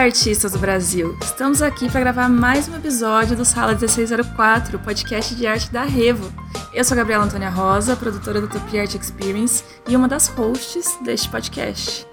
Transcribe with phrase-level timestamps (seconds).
[0.00, 1.14] Olá, artistas do Brasil!
[1.20, 6.32] Estamos aqui para gravar mais um episódio do Sala 1604, podcast de arte da Revo.
[6.72, 10.96] Eu sou a Gabriela Antônia Rosa, produtora do Top Art Experience e uma das hosts
[11.04, 12.06] deste podcast.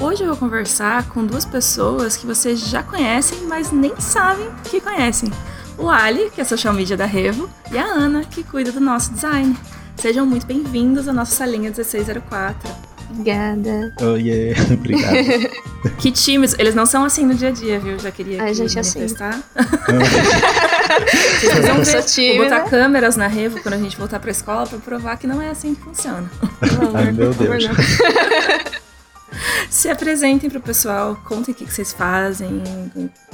[0.00, 4.80] Hoje eu vou conversar com duas pessoas que vocês já conhecem, mas nem sabem que
[4.80, 5.30] conhecem.
[5.76, 9.12] O Ali, que é social media da Revo, e a Ana, que cuida do nosso
[9.12, 9.54] design.
[9.96, 12.93] Sejam muito bem-vindos à nossa salinha 1604.
[13.10, 13.94] Obrigada.
[14.00, 14.60] Oh, yeah.
[14.72, 15.14] Obrigado.
[15.98, 16.58] que tímidos.
[16.58, 17.98] Eles não são assim no dia a dia, viu?
[17.98, 19.06] Já queria aqui gente, assim.
[19.06, 19.18] Vocês
[21.66, 21.92] vão ver.
[21.92, 22.44] Vou tímida.
[22.44, 25.50] botar câmeras na Revo quando a gente voltar pra escola pra provar que não é
[25.50, 26.30] assim que funciona.
[26.94, 27.64] Ai, meu Deus.
[29.68, 32.62] Se apresentem pro pessoal, contem o que, que vocês fazem,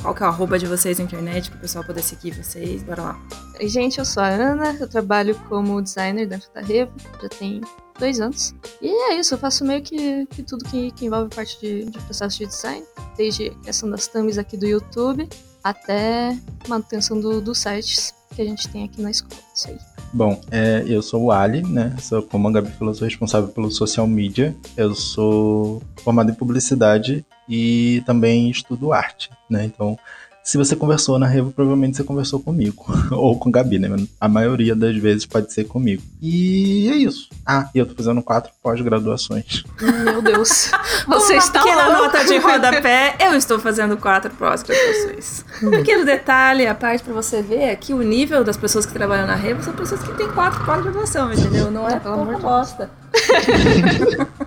[0.01, 2.83] qual que é o arroba de vocês na internet, pro pessoal poder seguir vocês.
[2.83, 3.19] Bora lá.
[3.61, 7.61] Gente, eu sou a Ana, eu trabalho como designer dentro da Revo, já tem
[8.01, 8.53] dois anos.
[8.83, 11.99] E é isso, eu faço meio que, que tudo que, que envolve parte de, de
[12.01, 12.85] processo de design,
[13.17, 15.29] desde a questão das thumbs aqui do YouTube
[15.63, 19.41] até manutenção do- dos sites que a gente tem aqui na escola.
[19.55, 19.79] Isso aí.
[20.13, 21.95] Bom, é, eu sou o Ali, né?
[22.01, 24.57] Sou, como a Gabi falou, sou responsável pelo social media.
[24.77, 29.65] Eu sou formado em publicidade e também estudo arte, né?
[29.65, 29.97] Então,
[30.43, 32.85] se você conversou na Revo, provavelmente você conversou comigo.
[33.13, 33.89] Ou com Gabi, né?
[34.21, 36.03] A maioria das vezes pode ser comigo.
[36.21, 37.29] E é isso.
[37.47, 39.65] Ah, e eu tô fazendo quatro pós-graduações.
[39.81, 40.71] Meu Deus.
[41.07, 42.03] Você Uma está pequena louco?
[42.05, 45.45] nota de rodapé, eu estou fazendo quatro pós-graduações.
[45.71, 49.27] Pequeno detalhe, a parte pra você ver é que o nível das pessoas que trabalham
[49.27, 51.71] na Revo são pessoas que têm quatro pós-graduação, entendeu?
[51.71, 52.53] Não é pelo amor pouca de Deus.
[52.53, 52.91] bosta.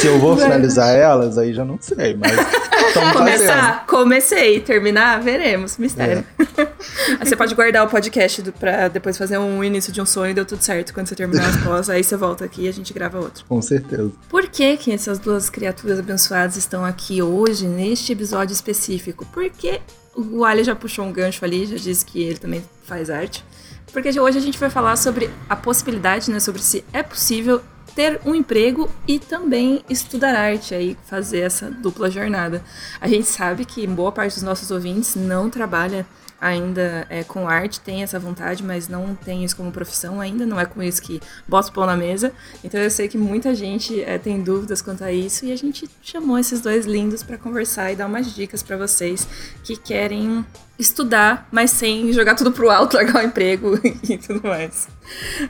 [0.00, 3.12] Se eu vou finalizar elas, aí já não sei, mas estamos fazendo.
[3.12, 3.86] Começar?
[3.86, 4.60] Comecei.
[4.60, 5.20] Terminar?
[5.20, 5.76] Veremos.
[5.78, 6.24] Mistério.
[7.20, 10.30] aí você pode guardar o podcast do, pra depois fazer um início de um sonho
[10.30, 10.92] e deu tudo certo.
[10.92, 13.44] Quando você terminar as pós, aí você volta aqui e a gente grava outro.
[13.48, 14.10] Com certeza.
[14.28, 19.26] Por que, que essas duas criaturas abençoadas estão aqui hoje, neste episódio específico?
[19.32, 19.80] Porque
[20.16, 23.44] o Ali já puxou um gancho ali, já disse que ele também faz arte.
[23.92, 27.60] Porque hoje a gente vai falar sobre a possibilidade, né, sobre se é possível
[27.94, 32.62] ter um emprego e também estudar arte, aí fazer essa dupla jornada.
[33.00, 36.06] A gente sabe que boa parte dos nossos ouvintes não trabalha
[36.40, 40.60] ainda é, com arte, tem essa vontade, mas não tem isso como profissão ainda, não
[40.60, 41.18] é com isso que
[41.48, 42.32] bota o pão na mesa.
[42.62, 45.88] Então eu sei que muita gente é, tem dúvidas quanto a isso e a gente
[46.02, 49.26] chamou esses dois lindos para conversar e dar umas dicas para vocês
[49.62, 50.44] que querem
[50.78, 54.86] estudar, mas sem jogar tudo pro alto, largar o emprego e tudo mais.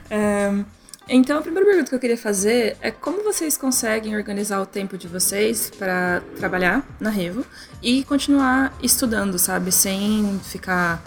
[0.09, 0.63] É,
[1.07, 4.97] então, a primeira pergunta que eu queria fazer é como vocês conseguem organizar o tempo
[4.97, 7.45] de vocês para trabalhar na Revo
[7.81, 9.71] e continuar estudando, sabe?
[9.71, 11.03] Sem ficar.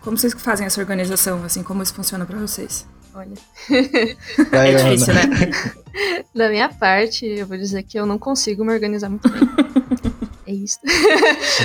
[0.00, 2.86] Como vocês fazem essa organização, assim, como isso funciona para vocês?
[3.14, 3.32] Olha,
[4.50, 4.90] Vai, é Ana.
[4.90, 5.22] difícil, né?
[6.34, 9.40] da minha parte, eu vou dizer que eu não consigo me organizar muito bem.
[10.48, 10.78] É isso.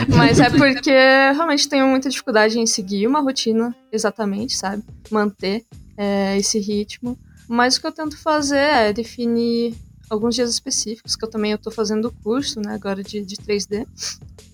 [0.07, 4.81] Mas é porque realmente tenho muita dificuldade em seguir uma rotina exatamente, sabe?
[5.11, 5.63] Manter
[5.95, 7.15] é, esse ritmo.
[7.51, 9.75] Mas o que eu tento fazer é definir
[10.09, 13.85] alguns dias específicos, que eu também estou fazendo o curso, né, agora de, de 3D.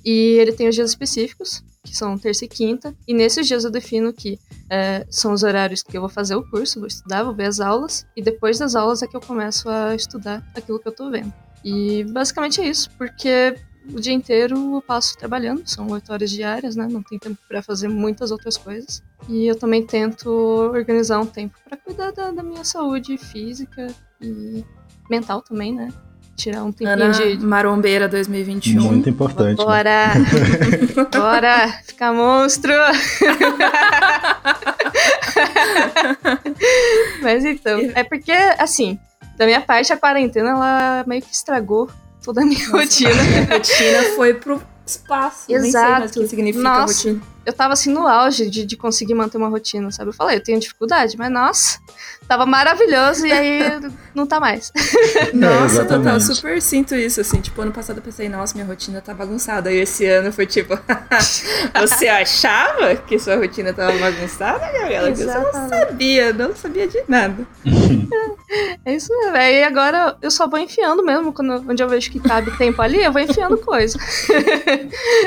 [0.03, 2.95] E ele tem os dias específicos, que são terça e quinta.
[3.07, 6.43] E nesses dias eu defino que é, são os horários que eu vou fazer o
[6.49, 8.03] curso, vou estudar, vou ver as aulas.
[8.15, 11.31] E depois das aulas é que eu começo a estudar aquilo que eu tô vendo.
[11.63, 13.55] E basicamente é isso, porque
[13.93, 16.87] o dia inteiro eu passo trabalhando, são oito horas diárias, né?
[16.89, 19.01] Não tem tempo para fazer muitas outras coisas.
[19.29, 23.87] E eu também tento organizar um tempo para cuidar da, da minha saúde física
[24.21, 24.63] e
[25.09, 25.89] mental também, né?
[26.35, 27.37] Tirar um tempinho Ana de.
[27.43, 28.79] Marombeira 2021.
[28.83, 29.57] Muito importante.
[29.57, 29.65] né?
[29.65, 30.13] Bora!
[31.11, 31.67] Bora!
[31.83, 32.73] Ficar monstro!
[37.23, 38.99] Mas então, é porque, assim,
[39.35, 41.89] da minha parte, a quarentena, ela meio que estragou
[42.27, 43.09] toda a minha Nossa, rotina.
[43.49, 45.45] A rotina foi pro espaço.
[45.47, 46.27] Nem sei mais o que Exato.
[46.27, 46.93] significa Nossa.
[46.93, 47.21] rotina.
[47.47, 50.09] Eu tava assim no auge de, de conseguir manter uma rotina, sabe?
[50.09, 51.79] Eu falei, eu tenho dificuldade, mas nossa,
[52.27, 53.61] tava maravilhoso e aí
[54.13, 54.69] não tá mais.
[55.33, 56.23] Nossa, total, exatamente.
[56.25, 59.77] super sinto isso, assim, tipo, ano passado eu pensei, nossa, minha rotina tá bagunçada, e
[59.77, 60.77] esse ano foi tipo,
[61.79, 65.15] você achava que sua rotina tava bagunçada, Gabriela?
[65.15, 67.47] Você não sabia, não sabia de nada.
[68.85, 69.35] É isso mesmo.
[69.35, 73.03] Aí agora eu só vou enfiando mesmo, quando, onde eu vejo que cabe tempo ali,
[73.03, 73.99] eu vou enfiando coisa.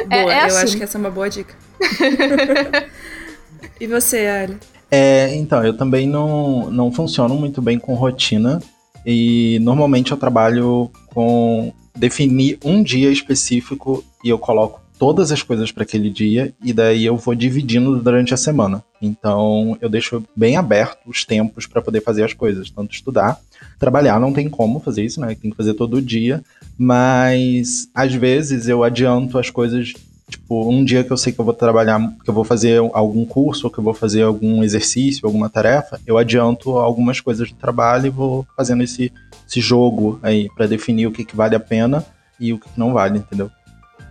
[0.08, 0.64] Boa, é eu assim.
[0.64, 1.55] acho que essa é uma boa dica.
[3.80, 4.56] e você, Ali?
[4.90, 8.60] É, então, eu também não, não funciono muito bem com rotina.
[9.06, 15.72] E normalmente eu trabalho com definir um dia específico e eu coloco todas as coisas
[15.72, 18.84] para aquele dia e daí eu vou dividindo durante a semana.
[19.00, 23.40] Então eu deixo bem aberto os tempos para poder fazer as coisas, tanto estudar,
[23.78, 25.34] trabalhar não tem como fazer isso, né?
[25.34, 26.44] Tem que fazer todo dia,
[26.76, 29.94] mas às vezes eu adianto as coisas
[30.30, 33.24] Tipo, um dia que eu sei que eu vou trabalhar, que eu vou fazer algum
[33.26, 37.56] curso, ou que eu vou fazer algum exercício, alguma tarefa, eu adianto algumas coisas do
[37.56, 39.12] trabalho e vou fazendo esse,
[39.46, 42.04] esse jogo aí para definir o que, que vale a pena
[42.38, 43.50] e o que não vale, entendeu?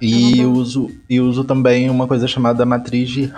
[0.02, 0.54] E uhum.
[0.54, 3.34] uso, e uso também uma coisa chamada matriz de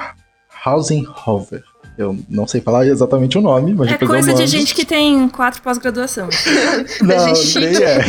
[0.63, 1.63] Hausenhofer.
[2.01, 5.61] Eu não sei falar exatamente o nome, mas É coisa de gente que tem quatro
[5.61, 6.27] pós-graduação.
[7.01, 8.01] não, nem é.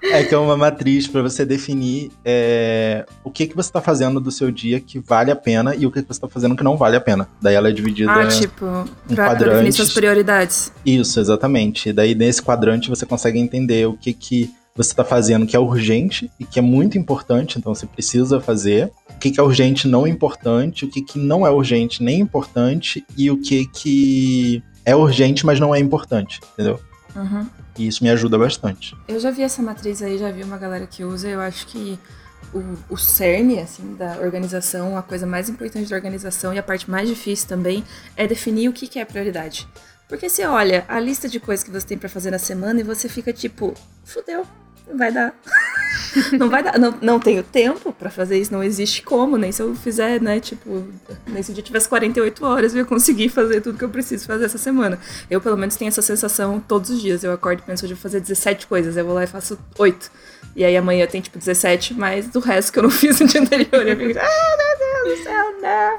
[0.02, 4.18] É que é uma matriz para você definir é, o que, que você está fazendo
[4.18, 6.64] do seu dia que vale a pena e o que, que você está fazendo que
[6.64, 7.28] não vale a pena.
[7.40, 8.64] Daí ela é dividida ah, tipo,
[9.08, 9.44] em pra, quadrantes.
[9.44, 10.72] Pra definir suas prioridades.
[10.84, 11.90] Isso, exatamente.
[11.90, 15.58] E daí nesse quadrante você consegue entender o que que você está fazendo que é
[15.58, 18.90] urgente e que é muito importante, então você precisa fazer.
[19.20, 23.04] O que, que é urgente não importante, o que, que não é urgente nem importante
[23.18, 26.80] e o que, que é urgente, mas não é importante, entendeu?
[27.14, 27.46] Uhum.
[27.78, 28.96] E isso me ajuda bastante.
[29.06, 31.98] Eu já vi essa matriz aí, já vi uma galera que usa, eu acho que
[32.54, 36.90] o, o cerne, assim, da organização, a coisa mais importante da organização e a parte
[36.90, 37.84] mais difícil também
[38.16, 39.68] é definir o que, que é prioridade.
[40.08, 42.82] Porque você olha a lista de coisas que você tem para fazer na semana e
[42.82, 44.46] você fica tipo, fudeu,
[44.96, 45.34] vai dar.
[46.38, 46.78] não vai dar.
[46.78, 50.40] Não, não tenho tempo para fazer isso, não existe como, nem se eu fizer, né?
[50.40, 50.86] Tipo,
[51.26, 54.44] nem se eu tivesse 48 horas eu ia conseguir fazer tudo que eu preciso fazer
[54.44, 54.98] essa semana.
[55.30, 57.24] Eu, pelo menos, tenho essa sensação todos os dias.
[57.24, 59.58] Eu acordo e penso, hoje eu vou fazer 17 coisas, eu vou lá e faço
[59.78, 60.10] 8.
[60.56, 63.40] E aí amanhã tem, tipo, 17, mas do resto que eu não fiz no dia
[63.40, 63.86] anterior.
[63.86, 65.96] Eu fico, ah, meu Deus do céu, não.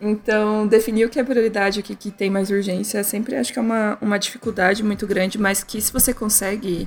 [0.00, 3.58] Então, definir o que é prioridade, o que, que tem mais urgência, sempre acho que
[3.58, 6.86] é uma, uma dificuldade muito grande, mas que se você consegue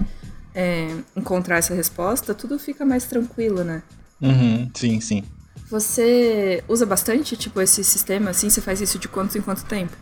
[0.57, 3.83] é, encontrar essa resposta, tudo fica mais tranquilo, né?
[4.19, 5.23] Uhum, sim, sim.
[5.69, 8.49] Você usa bastante, tipo, esse sistema, assim?
[8.49, 9.95] Você faz isso de quanto em quanto tempo?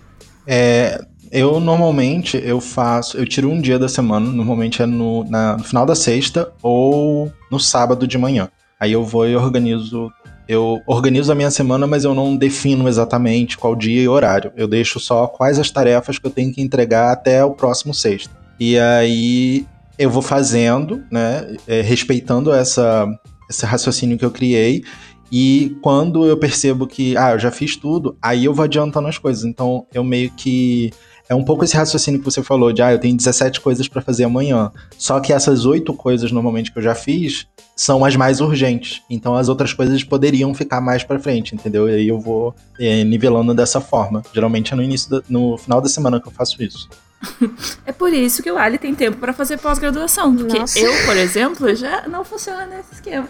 [0.48, 5.58] É, eu normalmente eu faço, eu tiro um dia da semana, normalmente é no, na,
[5.58, 8.48] no final da sexta ou no sábado de manhã.
[8.80, 10.10] Aí eu vou e organizo,
[10.48, 14.54] eu organizo a minha semana, mas eu não defino exatamente qual dia e horário.
[14.56, 18.34] Eu deixo só quais as tarefas que eu tenho que entregar até o próximo sexta.
[18.58, 19.66] E aí
[19.98, 23.08] eu vou fazendo, né, é, respeitando essa,
[23.50, 24.84] esse raciocínio que eu criei.
[25.32, 29.18] E quando eu percebo que, ah, eu já fiz tudo, aí eu vou adiantando as
[29.18, 29.44] coisas.
[29.44, 30.92] Então eu meio que.
[31.28, 34.00] É um pouco esse raciocínio que você falou de, ah, eu tenho 17 coisas para
[34.00, 34.72] fazer amanhã.
[34.96, 39.02] Só que essas oito coisas normalmente que eu já fiz são as mais urgentes.
[39.10, 41.90] Então as outras coisas poderiam ficar mais para frente, entendeu?
[41.90, 44.22] E aí eu vou é, nivelando dessa forma.
[44.32, 46.88] Geralmente é no início, da, no final da semana que eu faço isso.
[47.86, 50.36] É por isso que o Ali tem tempo para fazer pós-graduação.
[50.36, 50.80] Porque Nossa.
[50.80, 53.28] eu, por exemplo, já não funciona nesse esquema.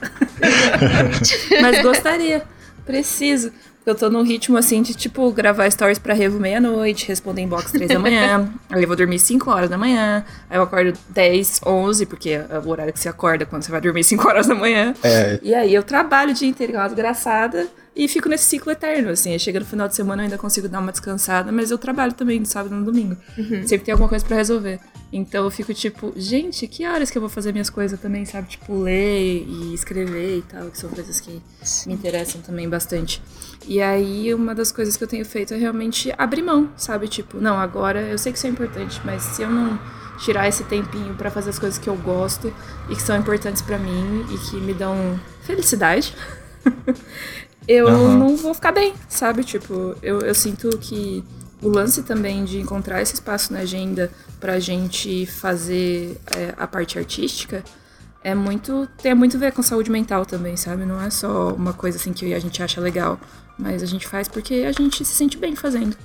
[1.61, 2.43] Mas gostaria.
[2.85, 3.51] Preciso.
[3.85, 7.87] Eu tô num ritmo assim de, tipo, gravar stories pra Revo meia-noite, responder inbox três
[7.87, 8.51] da manhã.
[8.71, 10.25] aí eu vou dormir 5 horas da manhã.
[10.49, 13.79] Aí eu acordo 10, 11, porque é o horário que você acorda quando você vai
[13.79, 14.95] dormir 5 horas da manhã.
[15.03, 15.39] É.
[15.43, 17.67] E aí eu trabalho o dia inteiro, é uma desgraçada.
[17.95, 19.31] E fico nesse ciclo eterno, assim.
[19.31, 22.13] Aí chega no final de semana eu ainda consigo dar uma descansada, mas eu trabalho
[22.13, 23.15] também no sábado e no domingo.
[23.37, 23.65] Uhum.
[23.65, 24.79] Sempre tem alguma coisa para resolver.
[25.13, 28.49] Então eu fico tipo, gente, que horas que eu vou fazer minhas coisas também, sabe?
[28.49, 31.41] Tipo, ler e escrever e tal, que são coisas que
[31.87, 33.21] me interessam também bastante.
[33.65, 37.07] E aí, uma das coisas que eu tenho feito é realmente abrir mão, sabe?
[37.07, 39.79] Tipo, não, agora eu sei que isso é importante, mas se eu não
[40.19, 42.53] tirar esse tempinho para fazer as coisas que eu gosto
[42.89, 46.13] e que são importantes para mim e que me dão felicidade,
[47.67, 48.17] eu uhum.
[48.17, 49.43] não vou ficar bem, sabe?
[49.43, 51.23] Tipo, eu, eu sinto que
[51.61, 56.99] o lance também de encontrar esse espaço na agenda pra gente fazer é, a parte
[56.99, 57.63] artística
[58.25, 60.83] é muito tem muito a ver com saúde mental também, sabe?
[60.83, 63.19] Não é só uma coisa assim que a gente acha legal,
[63.57, 65.95] mas a gente faz porque a gente se sente bem fazendo.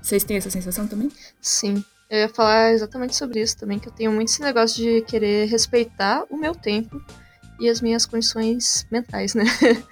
[0.00, 1.10] Vocês têm essa sensação também?
[1.42, 1.84] Sim.
[2.08, 5.46] Eu ia falar exatamente sobre isso também, que eu tenho muito esse negócio de querer
[5.46, 7.02] respeitar o meu tempo
[7.60, 9.44] e as minhas condições mentais, né?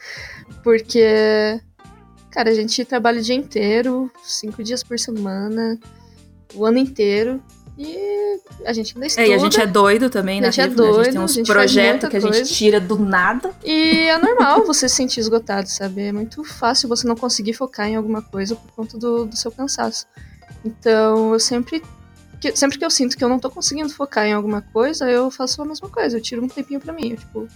[0.62, 1.60] Porque,
[2.30, 5.78] cara, a gente trabalha o dia inteiro, cinco dias por semana,
[6.54, 7.42] o ano inteiro.
[7.78, 9.26] E a gente ainda estuda.
[9.26, 10.48] É, e a gente é doido também, né?
[10.48, 11.00] A gente é doido.
[11.00, 13.52] A gente tem uns projetos que a gente tira do nada.
[13.62, 16.04] E é normal você se sentir esgotado, sabe?
[16.04, 19.52] É muito fácil você não conseguir focar em alguma coisa por conta do, do seu
[19.52, 20.06] cansaço.
[20.64, 21.82] Então, eu sempre
[22.40, 25.30] que, sempre que eu sinto que eu não tô conseguindo focar em alguma coisa, eu
[25.30, 26.16] faço a mesma coisa.
[26.16, 27.10] Eu tiro um tempinho para mim.
[27.10, 27.48] Eu, tipo,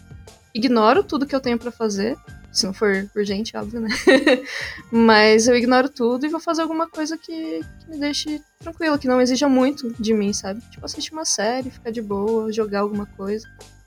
[0.55, 2.17] ignoro tudo que eu tenho para fazer.
[2.53, 3.89] Se não for urgente, óbvio, né?
[4.91, 9.07] Mas eu ignoro tudo e vou fazer alguma coisa que, que me deixe tranquila, que
[9.07, 10.61] não exija muito de mim, sabe?
[10.69, 13.47] Tipo, assistir uma série, ficar de boa, jogar alguma coisa.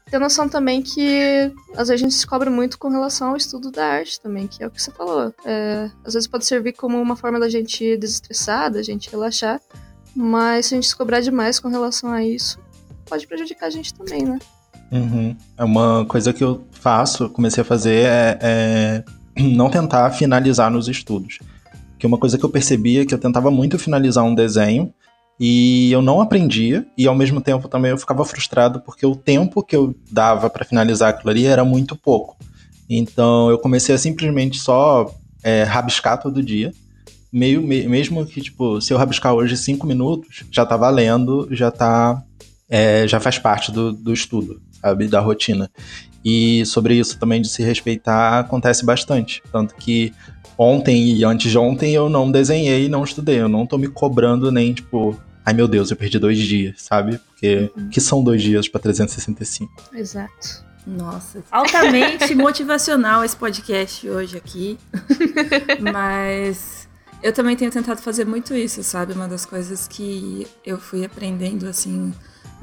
[0.09, 3.85] ter noção também que às vezes a gente descobre muito com relação ao estudo da
[3.85, 5.33] arte também, que é o que você falou.
[5.43, 9.59] É, às vezes pode servir como uma forma da gente desestressar, da gente relaxar,
[10.15, 12.59] mas se a gente descobrir demais com relação a isso,
[13.05, 14.39] pode prejudicar a gente também, né?
[14.93, 15.35] Uhum.
[15.57, 19.03] É uma coisa que eu faço, comecei a fazer é, é
[19.41, 21.39] não tentar finalizar nos estudos.
[21.97, 24.93] Que uma coisa que eu percebia é que eu tentava muito finalizar um desenho
[25.39, 29.63] e eu não aprendia e ao mesmo tempo também eu ficava frustrado porque o tempo
[29.63, 32.37] que eu dava para finalizar aquilo ali era muito pouco.
[32.87, 36.71] Então eu comecei a simplesmente só é, rabiscar todo dia.
[37.31, 41.71] Meio, me, mesmo que, tipo, se eu rabiscar hoje cinco minutos, já tá valendo, já
[41.71, 42.21] tá.
[42.69, 45.07] É, já faz parte do, do estudo, sabe?
[45.07, 45.71] Da rotina.
[46.23, 49.41] E sobre isso também de se respeitar acontece bastante.
[49.51, 50.13] Tanto que
[50.57, 53.39] ontem e antes de ontem eu não desenhei, não estudei.
[53.39, 57.17] Eu não tô me cobrando nem, tipo, ai meu Deus, eu perdi dois dias, sabe?
[57.17, 57.89] Porque uhum.
[57.89, 59.71] que são dois dias para 365?
[59.93, 60.63] Exato.
[60.85, 64.77] Nossa, altamente motivacional esse podcast hoje aqui.
[65.79, 66.89] Mas
[67.21, 69.13] eu também tenho tentado fazer muito isso, sabe?
[69.13, 72.13] Uma das coisas que eu fui aprendendo assim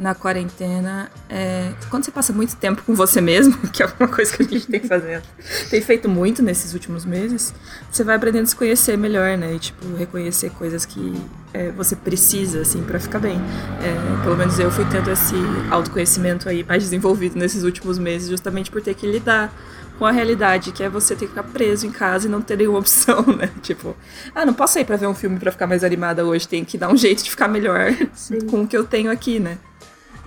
[0.00, 4.35] na quarentena é quando você passa muito tempo com você mesmo, que é uma coisa
[4.35, 5.23] que a gente tem que fazer,
[5.69, 7.52] tem feito muito nesses últimos meses,
[7.90, 9.54] você vai aprendendo a se conhecer melhor, né?
[9.54, 11.12] E, tipo, reconhecer coisas que
[11.52, 13.37] é, você precisa, assim, para ficar bem.
[13.37, 15.35] É, pelo menos eu fui tendo esse
[15.71, 19.52] autoconhecimento aí mais desenvolvido nesses últimos meses, justamente por ter que lidar
[19.99, 22.57] com a realidade, que é você ter que ficar preso em casa e não ter
[22.57, 23.50] nenhuma opção, né?
[23.61, 23.95] Tipo,
[24.35, 26.78] ah, não posso sair pra ver um filme para ficar mais animada hoje, tem que
[26.78, 28.40] dar um jeito de ficar melhor Sim.
[28.47, 29.59] com o que eu tenho aqui, né?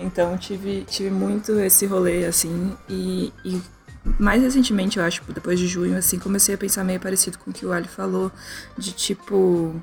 [0.03, 3.61] Então tive, tive muito esse rolê, assim, e, e
[4.19, 7.53] mais recentemente, eu acho, depois de junho, assim, comecei a pensar meio parecido com o
[7.53, 8.31] que o Ali falou,
[8.77, 9.73] de tipo,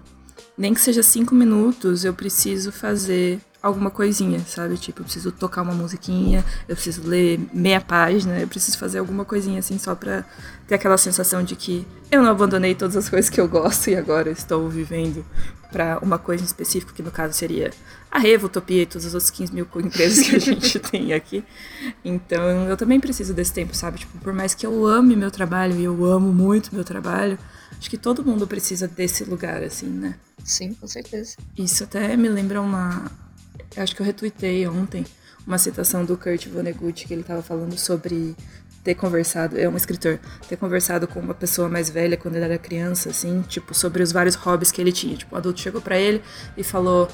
[0.57, 4.77] nem que seja cinco minutos, eu preciso fazer alguma coisinha, sabe?
[4.77, 9.25] Tipo, eu preciso tocar uma musiquinha, eu preciso ler meia página, eu preciso fazer alguma
[9.25, 10.25] coisinha assim só pra
[10.67, 13.97] ter aquela sensação de que eu não abandonei todas as coisas que eu gosto e
[13.97, 15.25] agora estou vivendo
[15.71, 17.71] para uma coisa em específico, que no caso seria
[18.11, 21.45] a Revo, Utopia e todas as outras 15 mil empresas que a gente tem aqui.
[22.05, 23.99] Então eu também preciso desse tempo, sabe?
[23.99, 27.39] Tipo, por mais que eu ame meu trabalho e eu amo muito meu trabalho,
[27.79, 30.17] acho que todo mundo precisa desse lugar, assim, né?
[30.45, 31.37] Sim, com certeza.
[31.57, 33.11] Isso até me lembra uma,
[33.77, 35.05] acho que eu retuitei ontem
[35.47, 38.37] uma citação do Kurt Vonnegut que ele estava falando sobre
[38.83, 42.59] ter conversado, é um escritor, ter conversado com uma pessoa mais velha quando ele era
[42.59, 45.17] criança, assim, tipo, sobre os vários hobbies que ele tinha.
[45.17, 46.23] Tipo, um adulto chegou para ele
[46.57, 47.09] e falou: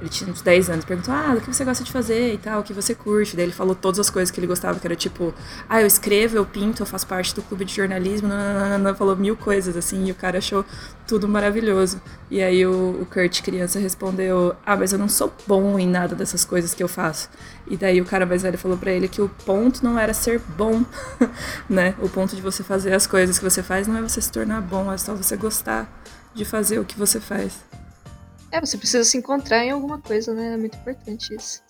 [0.00, 2.60] ele tinha uns 10 anos, perguntou, ah, o que você gosta de fazer e tal,
[2.60, 3.36] o que você curte.
[3.36, 5.34] Daí ele falou todas as coisas que ele gostava, que era tipo,
[5.68, 8.28] ah, eu escrevo, eu pinto, eu faço parte do clube de jornalismo,
[8.96, 10.64] falou mil coisas, assim, e o cara achou
[11.06, 12.00] tudo maravilhoso.
[12.30, 16.14] E aí o, o Kurt, criança, respondeu, ah, mas eu não sou bom em nada
[16.14, 17.28] dessas coisas que eu faço.
[17.66, 20.40] E daí o cara mais velho falou para ele que o ponto não era ser
[20.56, 20.82] bom,
[21.68, 21.94] né?
[22.00, 24.62] O ponto de você fazer as coisas que você faz não é você se tornar
[24.62, 25.88] bom, é só você gostar
[26.34, 27.58] de fazer o que você faz.
[28.52, 30.54] É, você precisa se encontrar em alguma coisa, né?
[30.54, 31.62] É muito importante isso.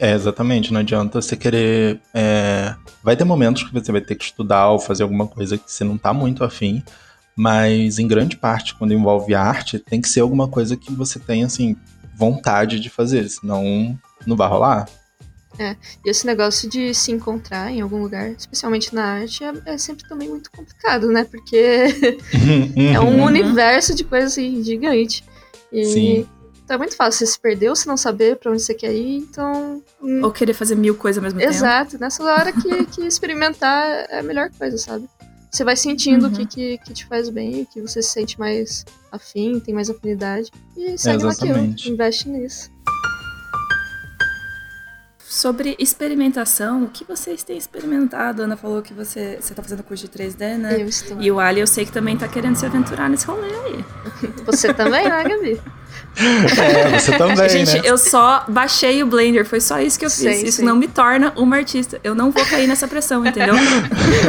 [0.00, 0.72] É, exatamente.
[0.72, 2.00] Não adianta você querer.
[2.12, 2.74] É...
[3.02, 5.84] Vai ter momentos que você vai ter que estudar ou fazer alguma coisa que você
[5.84, 6.82] não tá muito afim,
[7.34, 11.46] mas em grande parte, quando envolve arte, tem que ser alguma coisa que você tenha,
[11.46, 11.76] assim,
[12.14, 14.88] vontade de fazer, senão não vai rolar.
[15.58, 19.78] É, e esse negócio de se encontrar em algum lugar, especialmente na arte, é, é
[19.78, 21.24] sempre também muito complicado, né?
[21.24, 21.56] Porque
[22.94, 23.24] é um uhum.
[23.24, 25.24] universo de coisas assim, gigante.
[25.72, 26.28] E Sim.
[26.64, 28.92] Então é muito fácil você se perder ou se não saber pra onde você quer
[28.92, 29.82] ir, então.
[30.02, 30.22] Hum.
[30.22, 31.52] Ou querer fazer mil coisas ao mesmo Exato.
[31.52, 31.64] tempo.
[31.64, 35.08] Exato, nessa hora que, que experimentar é a melhor coisa, sabe?
[35.50, 36.32] Você vai sentindo uhum.
[36.32, 39.74] o que, que, que, te faz bem, o que você se sente mais afim, tem
[39.74, 40.50] mais afinidade.
[40.76, 42.70] E segue naquilo, investe nisso.
[45.38, 48.42] Sobre experimentação, o que vocês têm experimentado?
[48.42, 50.82] A Ana falou que você está fazendo curso de 3D, né?
[50.82, 51.22] Eu estou.
[51.22, 53.84] E o Ali, eu sei que também está querendo se aventurar nesse rolê aí.
[54.44, 55.60] Você também, né, Gabi?
[56.18, 57.82] É, você também, Gente, né?
[57.84, 60.18] eu só baixei o Blender, foi só isso que eu fiz.
[60.18, 60.64] Sei, isso sei.
[60.64, 62.00] não me torna uma artista.
[62.02, 63.54] Eu não vou cair nessa pressão, entendeu?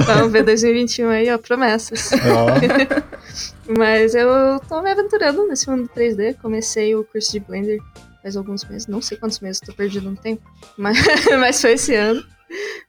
[0.06, 2.12] Vamos ver 2021 aí, ó, promessas.
[2.14, 3.74] Oh.
[3.76, 4.28] Mas eu
[4.70, 6.36] tô me aventurando nesse mundo 3D.
[6.40, 7.80] Comecei o curso de Blender
[8.22, 10.44] faz alguns meses, não sei quantos meses, tô perdido no tempo,
[10.78, 10.98] mas,
[11.40, 12.24] mas foi esse ano,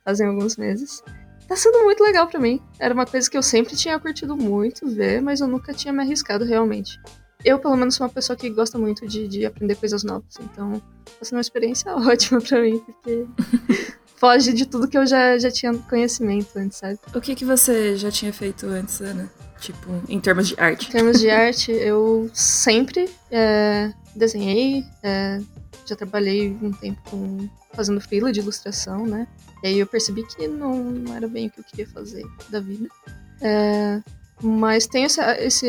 [0.05, 1.03] fazem alguns meses.
[1.47, 2.63] Tá sendo muito legal para mim.
[2.79, 6.01] Era uma coisa que eu sempre tinha curtido muito ver, mas eu nunca tinha me
[6.01, 6.97] arriscado realmente.
[7.45, 10.81] Eu, pelo menos, sou uma pessoa que gosta muito de, de aprender coisas novas, então
[11.19, 13.27] tá sendo uma experiência ótima para mim, porque
[14.15, 16.99] foge de tudo que eu já, já tinha conhecimento antes, sabe?
[17.15, 19.29] O que, que você já tinha feito antes, Ana?
[19.59, 20.89] Tipo, em termos de arte.
[20.89, 25.40] Em termos de arte, eu sempre é, desenhei, é,
[25.87, 29.26] já trabalhei um tempo com, fazendo freela de ilustração, né?
[29.62, 32.61] E aí eu percebi que não, não era bem o que eu queria fazer da
[32.61, 32.88] vida.
[33.40, 34.02] É,
[34.43, 35.67] mas tenho essa, esse,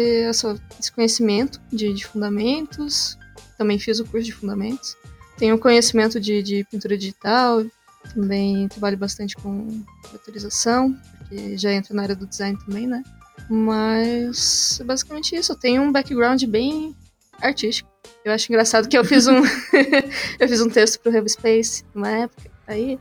[0.79, 3.17] esse conhecimento de, de, fundamentos,
[3.57, 4.95] também fiz o curso de fundamentos.
[5.37, 7.65] Tenho conhecimento de, de pintura digital,
[8.13, 13.03] também trabalho bastante com autorização, porque já entra na área do design também, né?
[13.49, 15.51] Mas é basicamente isso.
[15.51, 16.95] Eu tenho um background bem
[17.41, 17.89] artístico.
[18.23, 19.41] Eu acho engraçado que eu fiz um
[20.39, 22.99] eu fiz um texto pro Rev Space uma época aí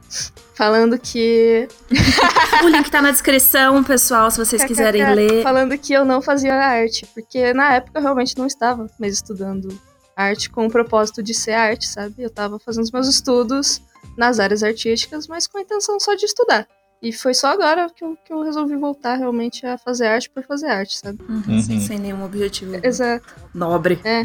[0.55, 1.69] falando que
[2.65, 5.43] o link tá na descrição, pessoal, se vocês quiserem ler.
[5.43, 9.69] Falando que eu não fazia arte, porque na época eu realmente não estava mais estudando
[10.17, 12.15] arte com o propósito de ser arte, sabe?
[12.19, 13.81] Eu estava fazendo os meus estudos
[14.17, 16.67] nas áreas artísticas, mas com a intenção só de estudar.
[17.03, 20.45] E foi só agora que eu, que eu resolvi voltar realmente a fazer arte por
[20.45, 21.19] fazer arte, sabe?
[21.27, 21.61] Uhum, uhum.
[21.61, 23.27] Sem, sem, nenhum objetivo Exato.
[23.55, 23.99] nobre.
[24.05, 24.21] É.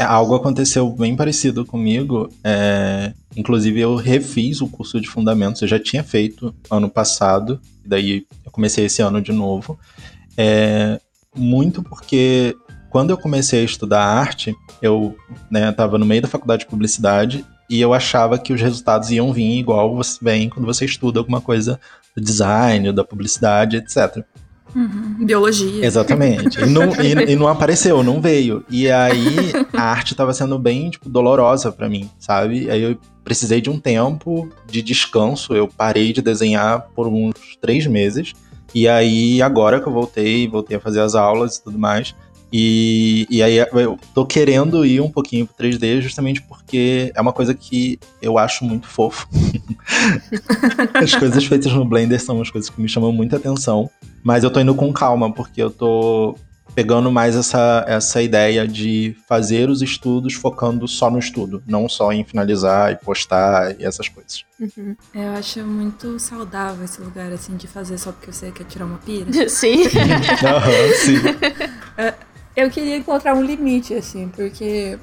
[0.00, 0.02] é.
[0.04, 2.30] algo aconteceu bem parecido comigo.
[2.42, 5.60] É, inclusive, eu refiz o curso de fundamentos.
[5.60, 9.78] Eu já tinha feito ano passado, daí eu comecei esse ano de novo.
[10.34, 10.98] É,
[11.36, 12.56] muito porque
[12.88, 15.14] quando eu comecei a estudar arte, eu
[15.70, 19.32] estava né, no meio da faculdade de publicidade e eu achava que os resultados iam
[19.32, 21.78] vir igual você vem quando você estuda alguma coisa
[22.16, 24.24] do design, da publicidade, etc.
[24.74, 25.24] Uhum.
[25.24, 25.84] Biologia.
[25.84, 26.60] Exatamente.
[26.60, 28.64] E não, e, e não, apareceu, não veio.
[28.68, 32.70] E aí a arte estava sendo bem tipo, dolorosa para mim, sabe?
[32.70, 35.54] Aí eu precisei de um tempo de descanso.
[35.54, 38.32] Eu parei de desenhar por uns três meses.
[38.74, 42.14] E aí, agora que eu voltei, voltei a fazer as aulas e tudo mais,
[42.52, 47.32] e, e aí eu tô querendo ir um pouquinho pro 3D justamente porque é uma
[47.32, 49.28] coisa que eu acho muito fofo.
[50.94, 53.90] as coisas feitas no Blender são umas coisas que me chamam muita atenção.
[54.22, 56.34] Mas eu tô indo com calma, porque eu tô
[56.74, 62.12] pegando mais essa, essa ideia de fazer os estudos focando só no estudo, não só
[62.12, 64.44] em finalizar e postar e essas coisas.
[64.60, 64.94] Uhum.
[65.14, 68.98] Eu acho muito saudável esse lugar, assim, de fazer só porque você quer tirar uma
[68.98, 69.26] pira.
[69.48, 69.82] Sim.
[69.82, 71.18] uhum, sim.
[72.58, 74.98] Eu queria encontrar um limite, assim, porque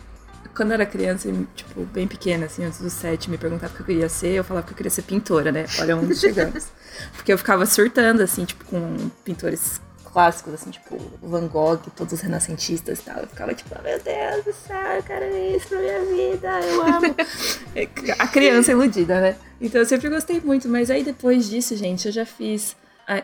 [0.53, 3.81] quando eu era criança, tipo, bem pequena, assim, antes dos sete, me perguntava o que
[3.81, 5.65] eu queria ser, eu falava que eu queria ser pintora, né?
[5.79, 6.67] Olha onde chegamos.
[7.13, 12.19] Porque eu ficava surtando, assim, tipo, com pintores clássicos, assim, tipo, Van Gogh, todos os
[12.19, 13.19] renascentistas e tal.
[13.21, 16.81] Eu ficava tipo, oh, meu Deus do céu, eu quero isso pra minha vida, eu
[16.81, 17.15] amo.
[18.19, 19.37] A criança iludida, né?
[19.61, 22.75] Então eu sempre gostei muito, mas aí depois disso, gente, eu já fiz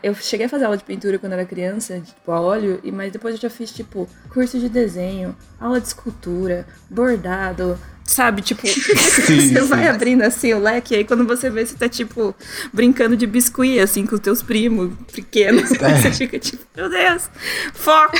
[0.03, 3.11] eu cheguei a fazer aula de pintura quando era criança, tipo, a óleo, e, mas
[3.11, 7.79] depois eu já fiz, tipo, curso de desenho, aula de escultura, bordado,
[8.11, 8.41] sabe?
[8.41, 9.67] Tipo, sim, você sim.
[9.67, 12.35] vai abrindo assim o leque, e aí quando você vê, você tá, tipo,
[12.73, 15.71] brincando de biscuit, assim, com os teus primos pequenos.
[15.81, 15.99] É.
[15.99, 17.29] Você fica tipo, meu Deus,
[17.73, 18.17] foco!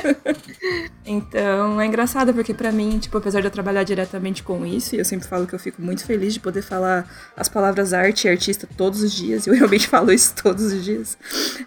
[1.04, 4.98] então, é engraçado, porque para mim, tipo, apesar de eu trabalhar diretamente com isso, e
[4.98, 8.30] eu sempre falo que eu fico muito feliz de poder falar as palavras arte e
[8.30, 11.18] artista todos os dias, eu realmente falo isso todos os dias.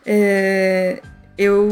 [0.03, 1.01] É,
[1.37, 1.67] eu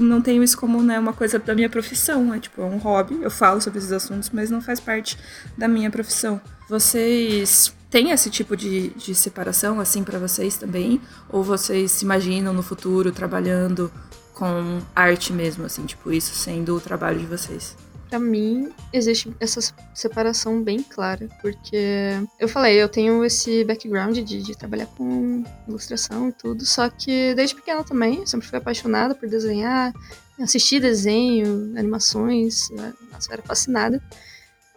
[0.00, 3.18] não tenho isso como né, uma coisa da minha profissão, é tipo é um hobby,
[3.22, 5.18] eu falo sobre esses assuntos, mas não faz parte
[5.58, 6.40] da minha profissão.
[6.68, 11.00] Vocês têm esse tipo de, de separação assim para vocês também?
[11.28, 13.90] Ou vocês se imaginam no futuro trabalhando
[14.32, 17.76] com arte mesmo, assim, tipo isso sendo o trabalho de vocês?
[18.10, 19.60] Para mim existe essa
[19.94, 26.28] separação bem clara, porque eu falei, eu tenho esse background de, de, trabalhar com ilustração
[26.28, 29.92] e tudo, só que desde pequena também, sempre fui apaixonada por desenhar,
[30.40, 32.68] assistir desenho, animações,
[33.12, 34.02] nossa, eu era fascinada.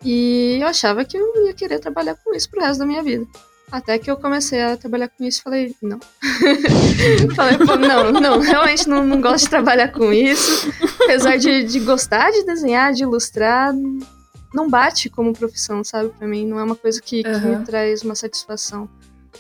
[0.06, 3.26] E eu achava que eu ia querer trabalhar com isso pro resto da minha vida.
[3.74, 5.98] Até que eu comecei a trabalhar com isso falei, não.
[7.36, 10.72] falei, não, não, realmente não, não gosto de trabalhar com isso.
[11.04, 13.74] Apesar de, de gostar de desenhar, de ilustrar,
[14.54, 16.10] não bate como profissão, sabe?
[16.10, 17.40] Pra mim, não é uma coisa que, uhum.
[17.40, 18.88] que me traz uma satisfação.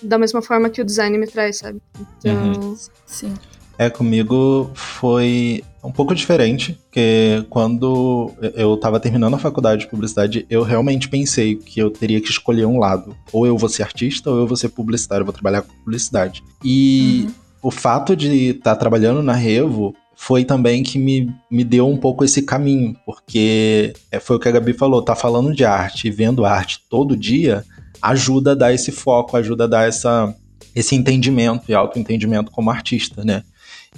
[0.01, 1.79] Da mesma forma que o design me traz, sabe?
[2.17, 2.53] Então.
[2.53, 2.77] Uhum.
[3.05, 3.35] Sim.
[3.77, 10.45] É, comigo foi um pouco diferente, porque quando eu estava terminando a faculdade de publicidade,
[10.49, 13.15] eu realmente pensei que eu teria que escolher um lado.
[13.31, 16.41] Ou eu vou ser artista, ou eu vou ser publicitário, eu vou trabalhar com publicidade.
[16.63, 17.33] E uhum.
[17.63, 21.97] o fato de estar tá trabalhando na Revo foi também que me, me deu um
[21.97, 26.07] pouco esse caminho, porque é, foi o que a Gabi falou, tá falando de arte
[26.07, 27.65] e vendo arte todo dia,
[28.01, 30.33] ajuda a dar esse foco, ajuda a dar essa,
[30.73, 33.43] esse entendimento e autoentendimento como artista, né?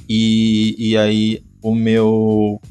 [0.09, 2.61] E, e aí o meu.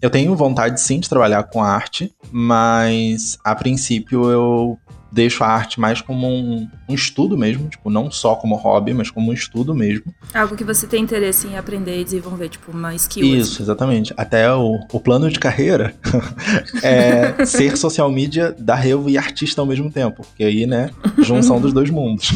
[0.00, 4.78] Eu tenho vontade sim de trabalhar com arte, mas a princípio eu
[5.14, 9.10] deixo a arte mais como um, um estudo mesmo, tipo, não só como hobby, mas
[9.10, 10.12] como um estudo mesmo.
[10.34, 13.24] Algo que você tem interesse em aprender e desenvolver, tipo, uma skill.
[13.24, 13.62] Isso, assim.
[13.62, 14.12] exatamente.
[14.16, 15.94] Até o, o plano de carreira
[16.82, 20.22] é ser social media da Revo e artista ao mesmo tempo.
[20.26, 22.32] Porque aí, né, junção dos dois mundos.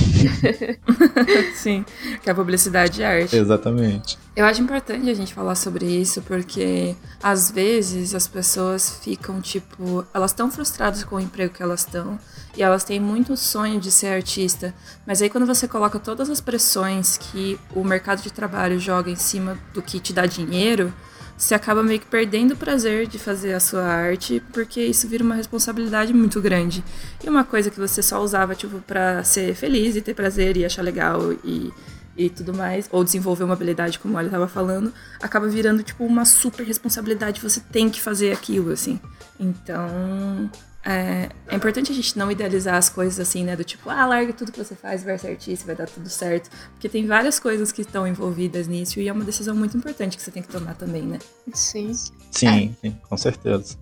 [1.57, 1.85] Sim,
[2.23, 3.37] que é a publicidade e a arte.
[3.37, 4.17] Exatamente.
[4.39, 10.07] Eu acho importante a gente falar sobre isso porque às vezes as pessoas ficam tipo,
[10.15, 12.21] elas estão frustradas com o emprego que elas estão
[12.57, 14.75] e elas têm muito sonho de ser artista,
[15.07, 19.17] mas aí quando você coloca todas as pressões que o mercado de trabalho joga em
[19.17, 20.93] cima do que te dá dinheiro,
[21.37, 25.23] você acaba meio que perdendo o prazer de fazer a sua arte, porque isso vira
[25.23, 26.83] uma responsabilidade muito grande.
[27.23, 30.65] E uma coisa que você só usava tipo para ser feliz e ter prazer e
[30.65, 31.73] achar legal e
[32.19, 36.25] e tudo mais, ou desenvolver uma habilidade, como ele estava falando, acaba virando, tipo, uma
[36.25, 37.41] super responsabilidade.
[37.41, 39.01] Você tem que fazer aquilo, assim.
[39.39, 40.51] Então,
[40.89, 43.55] é, é, importante a gente não idealizar as coisas assim, né?
[43.55, 46.49] Do tipo, ah, larga tudo que você faz, vai ser artista, vai dar tudo certo.
[46.73, 50.23] Porque tem várias coisas que estão envolvidas nisso e é uma decisão muito importante que
[50.23, 51.19] você tem que tomar também, né?
[51.53, 51.93] Sim.
[52.31, 52.91] Sim, é.
[53.07, 53.77] com certeza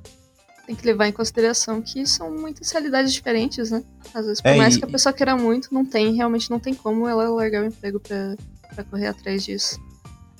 [0.66, 3.84] tem que levar em consideração que são muitas realidades diferentes, né?
[4.12, 4.80] Às vezes, por é, mais e...
[4.80, 8.00] que a pessoa queira muito, não tem, realmente não tem como ela largar o emprego
[8.00, 8.34] pra,
[8.74, 9.78] pra correr atrás disso.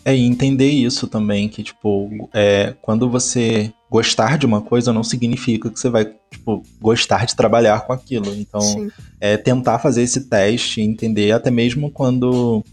[0.05, 5.03] É, e entender isso também, que, tipo, é, quando você gostar de uma coisa não
[5.03, 8.35] significa que você vai, tipo, gostar de trabalhar com aquilo.
[8.35, 8.91] Então, Sim.
[9.21, 12.65] é tentar fazer esse teste, entender, até mesmo quando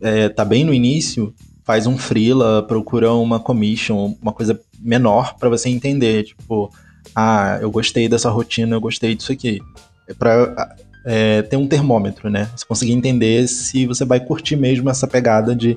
[0.00, 5.48] é, tá bem no início, faz um freela, procura uma commission, uma coisa menor para
[5.48, 6.72] você entender, tipo,
[7.14, 9.60] ah, eu gostei dessa rotina, eu gostei disso aqui.
[10.08, 12.48] É pra é, ter um termômetro, né?
[12.56, 15.76] Você conseguir entender se você vai curtir mesmo essa pegada de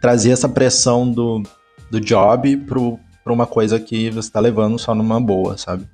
[0.00, 1.42] trazer essa pressão do,
[1.90, 5.86] do job para uma coisa que você está levando só numa boa, sabe?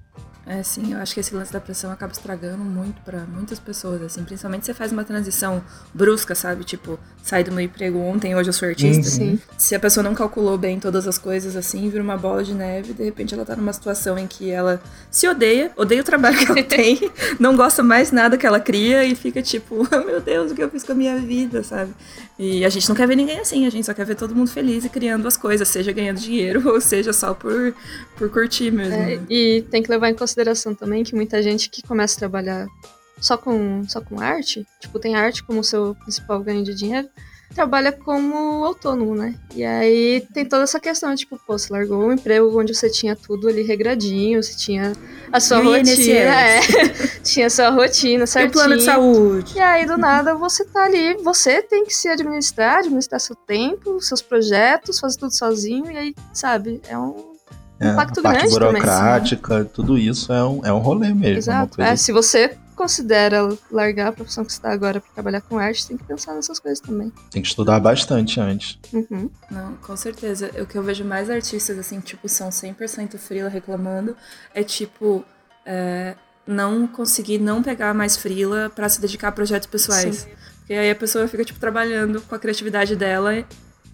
[0.47, 4.03] É, sim, eu acho que esse lance da pressão acaba estragando muito para muitas pessoas,
[4.03, 6.65] assim, principalmente se você faz uma transição brusca, sabe?
[6.65, 9.05] Tipo, sai do meu emprego ontem, hoje eu sou artista.
[9.05, 9.39] Sim.
[9.57, 12.93] Se a pessoa não calculou bem todas as coisas, assim, vira uma bola de neve,
[12.93, 16.45] de repente ela tá numa situação em que ela se odeia, odeia o trabalho que
[16.45, 20.53] ela tem, não gosta mais nada que ela cria e fica tipo, oh, meu Deus,
[20.53, 21.95] o que eu fiz com a minha vida, sabe?
[22.39, 24.51] E a gente não quer ver ninguém assim, a gente só quer ver todo mundo
[24.51, 27.75] feliz e criando as coisas, seja ganhando dinheiro ou seja só por,
[28.19, 28.95] por curtir mesmo.
[28.95, 32.19] É, e tem que levar em consideração consideração também que muita gente que começa a
[32.19, 32.67] trabalhar
[33.21, 37.09] só com, só com arte, tipo, tem arte como seu principal ganho de dinheiro,
[37.55, 39.37] trabalha como autônomo, né?
[39.55, 43.15] E aí tem toda essa questão, tipo, pô, você largou um emprego onde você tinha
[43.15, 44.93] tudo ali regradinho, você tinha
[45.33, 46.61] a sua e rotina, é,
[47.23, 48.49] tinha a sua rotina certinho.
[48.49, 49.53] E o plano de saúde.
[49.55, 54.01] E aí, do nada, você tá ali, você tem que se administrar, administrar seu tempo,
[54.01, 57.34] seus projetos, fazer tudo sozinho, e aí, sabe, é um
[57.81, 61.39] é, impacto a parte grande burocrática, também, tudo isso é um, é um rolê mesmo.
[61.39, 61.81] Exato.
[61.81, 65.87] É, se você considera largar a profissão que você está agora para trabalhar com arte,
[65.87, 67.13] tem que pensar nessas coisas também.
[67.31, 68.79] Tem que estudar bastante antes.
[68.93, 69.31] Uhum.
[69.51, 70.51] Não, com certeza.
[70.61, 74.17] O que eu vejo mais artistas, assim, tipo, são 100% frila reclamando,
[74.53, 75.25] é tipo,
[75.65, 76.15] é,
[76.47, 80.17] não conseguir não pegar mais frila para se dedicar a projetos pessoais.
[80.17, 80.31] Sim.
[80.59, 83.45] Porque aí a pessoa fica, tipo, trabalhando com a criatividade dela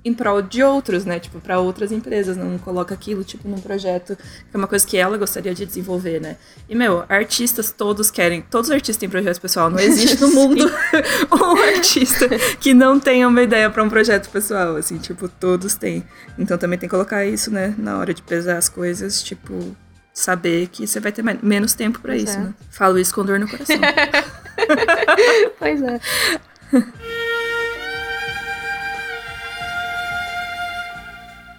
[0.05, 1.19] em prol de outros, né?
[1.19, 2.37] Tipo, para outras empresas.
[2.37, 6.21] Não coloca aquilo, tipo, num projeto que é uma coisa que ela gostaria de desenvolver,
[6.21, 6.37] né?
[6.69, 8.43] E, meu, artistas todos querem.
[8.43, 9.71] Todos os artistas têm projeto pessoal.
[9.71, 10.71] Não existe no mundo
[11.33, 12.29] um artista
[12.61, 14.77] que não tenha uma ideia para um projeto pessoal.
[14.77, 16.05] Assim, tipo, todos têm.
[16.39, 17.75] Então também tem que colocar isso, né?
[17.79, 19.77] Na hora de pesar as coisas, tipo.
[20.13, 22.41] Saber que você vai ter menos tempo para isso, é.
[22.41, 22.55] né?
[22.71, 23.77] Falo isso com dor no coração.
[25.59, 26.01] pois é.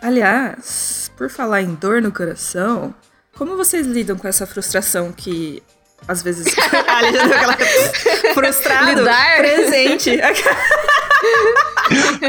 [0.02, 2.94] Aliás, por falar em dor no coração,
[3.38, 5.62] como vocês lidam com essa frustração que
[6.08, 6.48] às vezes
[6.88, 7.58] Ali já deu aquela
[8.34, 9.38] frustrado, lidar.
[9.38, 10.12] presente.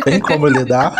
[0.04, 0.94] Tem como lidar?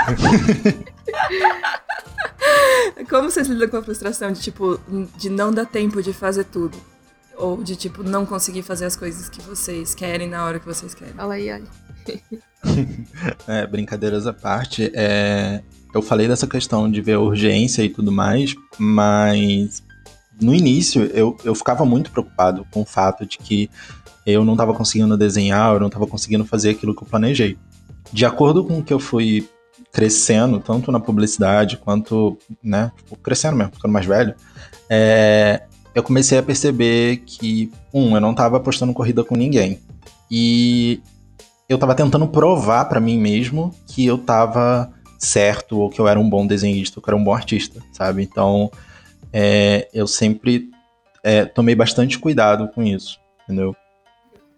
[3.09, 4.81] Como vocês lidam com a frustração de tipo
[5.17, 6.79] de não dar tempo de fazer tudo?
[7.37, 10.95] Ou de tipo não conseguir fazer as coisas que vocês querem na hora que vocês
[10.95, 11.15] querem?
[11.15, 11.69] Fala aí, Ali.
[13.49, 15.63] é, brincadeiras à parte, é,
[15.95, 19.83] eu falei dessa questão de ver a urgência e tudo mais, mas
[20.41, 23.71] no início eu, eu ficava muito preocupado com o fato de que
[24.25, 27.59] eu não estava conseguindo desenhar, eu não estava conseguindo fazer aquilo que eu planejei.
[28.13, 29.49] De acordo com o que eu fui
[29.93, 34.35] crescendo, tanto na publicidade quanto, né, tipo, crescendo mesmo, ficando mais velho,
[34.89, 35.63] é,
[35.95, 39.81] eu comecei a perceber que, um, eu não estava apostando corrida com ninguém.
[40.31, 41.03] E
[41.69, 44.91] eu estava tentando provar para mim mesmo que eu estava
[45.23, 47.81] certo ou que eu era um bom desenhista ou que eu era um bom artista,
[47.93, 48.23] sabe?
[48.23, 48.71] Então,
[49.33, 50.69] é, eu sempre
[51.23, 53.75] é, tomei bastante cuidado com isso, entendeu?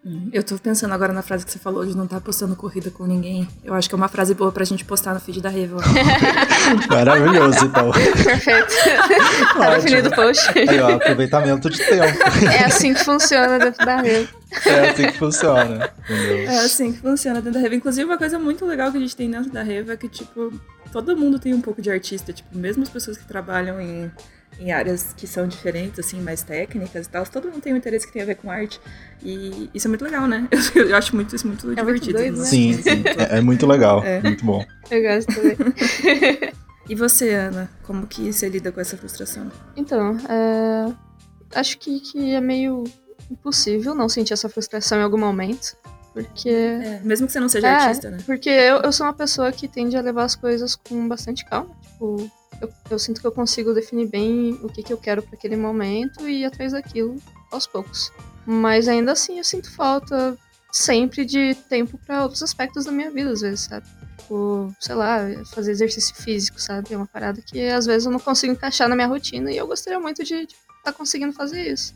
[0.07, 2.55] Hum, eu tô pensando agora na frase que você falou de não estar tá postando
[2.55, 3.49] corrida com ninguém.
[3.64, 5.79] Eu acho que é uma frase boa pra gente postar no feed da Revo.
[6.90, 7.90] Maravilhoso, então.
[7.90, 8.75] Perfeito.
[9.57, 10.59] tá definido o post.
[10.59, 12.19] Aí, ó, aproveitamento de tempo.
[12.53, 14.29] É assim que funciona dentro da Revo.
[14.67, 15.90] É assim que funciona.
[16.05, 16.51] Entendeu?
[16.51, 17.75] É assim que funciona dentro da Revo.
[17.75, 20.53] Inclusive, uma coisa muito legal que a gente tem dentro da Revo é que, tipo,
[20.93, 22.31] todo mundo tem um pouco de artista.
[22.31, 24.11] Tipo, mesmo as pessoas que trabalham em
[24.59, 27.27] em áreas que são diferentes, assim, mais técnicas e tal.
[27.27, 28.81] Todo mundo tem um interesse que tem a ver com arte.
[29.23, 30.49] E isso é muito legal, né?
[30.75, 32.19] Eu, eu acho muito, isso muito é divertido.
[32.19, 32.45] Muito doido, né?
[32.45, 33.03] Sim, sim.
[33.19, 34.03] É, é, muito legal.
[34.05, 34.21] É.
[34.21, 34.64] Muito bom.
[34.90, 35.57] Eu gosto também.
[36.88, 37.71] e você, Ana?
[37.83, 39.51] Como que você lida com essa frustração?
[39.77, 40.93] Então, é...
[41.59, 42.85] acho que, que é meio
[43.31, 45.77] impossível não sentir essa frustração em algum momento.
[46.12, 46.49] Porque.
[46.49, 48.19] É, mesmo que você não seja é, artista, né?
[48.25, 51.71] Porque eu, eu sou uma pessoa que tende a levar as coisas com bastante calma.
[51.83, 55.35] Tipo, eu, eu sinto que eu consigo definir bem o que, que eu quero para
[55.35, 57.17] aquele momento e ir atrás daquilo
[57.51, 58.12] aos poucos.
[58.47, 60.37] Mas ainda assim eu sinto falta
[60.73, 63.87] sempre de tempo para outros aspectos da minha vida, às vezes, sabe?
[64.19, 65.21] Tipo, sei lá,
[65.55, 66.93] fazer exercício físico, sabe?
[66.93, 69.67] É uma parada que às vezes eu não consigo encaixar na minha rotina e eu
[69.67, 71.95] gostaria muito de estar tá conseguindo fazer isso.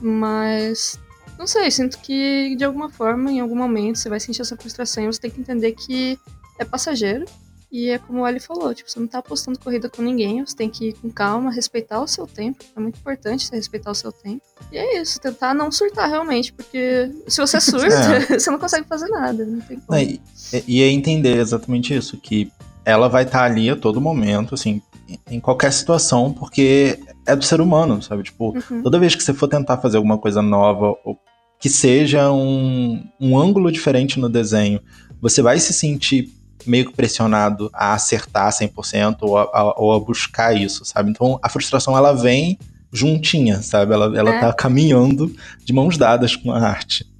[0.00, 0.98] Mas
[1.38, 5.04] não sei, sinto que de alguma forma, em algum momento, você vai sentir essa frustração
[5.04, 6.18] e você tem que entender que
[6.58, 7.24] é passageiro
[7.72, 10.54] e é como o Ali falou, tipo, você não tá apostando corrida com ninguém, você
[10.54, 12.62] tem que ir com calma, respeitar o seu tempo.
[12.76, 14.42] É muito importante você respeitar o seu tempo.
[14.70, 18.20] E é isso, tentar não surtar realmente, porque se você surta, é.
[18.38, 19.98] você não consegue fazer nada, não tem como.
[19.98, 20.20] E,
[20.68, 22.52] e é entender exatamente isso, que
[22.84, 24.82] ela vai estar tá ali a todo momento, assim,
[25.30, 28.22] em qualquer situação, porque é do ser humano, sabe?
[28.22, 28.82] Tipo, uhum.
[28.82, 31.18] toda vez que você for tentar fazer alguma coisa nova, ou
[31.58, 34.78] que seja um, um ângulo diferente no desenho,
[35.22, 40.00] você vai se sentir meio que pressionado a acertar 100% ou a, a, ou a
[40.00, 41.10] buscar isso, sabe?
[41.10, 42.58] Então a frustração ela vem
[42.92, 43.94] juntinha, sabe?
[43.94, 44.40] Ela, ela é.
[44.40, 47.10] tá caminhando de mãos dadas com a arte.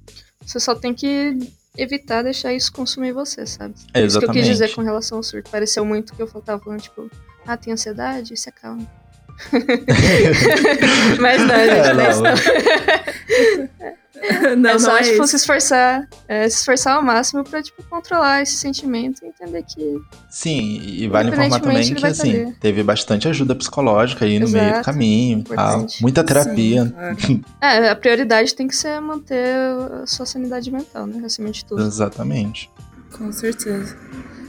[0.45, 1.37] Você só tem que
[1.77, 3.73] evitar deixar isso consumir você, sabe?
[3.93, 4.07] É, exatamente.
[4.07, 5.49] Isso que eu quis dizer com relação ao surto.
[5.49, 7.09] Pareceu muito que eu tava falando, tipo,
[7.47, 8.37] ah, tem ansiedade?
[8.37, 8.87] Se acalma.
[11.19, 12.23] Mas não, gente, é, não.
[14.57, 14.69] não.
[14.69, 18.41] é só, não é tipo, se esforçar, é, se esforçar ao máximo pra, tipo, controlar
[18.41, 20.01] esse sentimento e entender que...
[20.29, 24.77] Sim, e vale informar também que, assim, teve bastante ajuda psicológica aí no Exato, meio
[24.77, 25.85] do caminho tal.
[26.01, 26.85] Muita terapia.
[26.85, 27.45] Sim, claro.
[27.85, 29.55] é, a prioridade tem que ser manter
[30.01, 31.81] a sua sanidade mental, né, acima de tudo.
[31.81, 32.69] Exatamente.
[33.11, 33.95] Com certeza.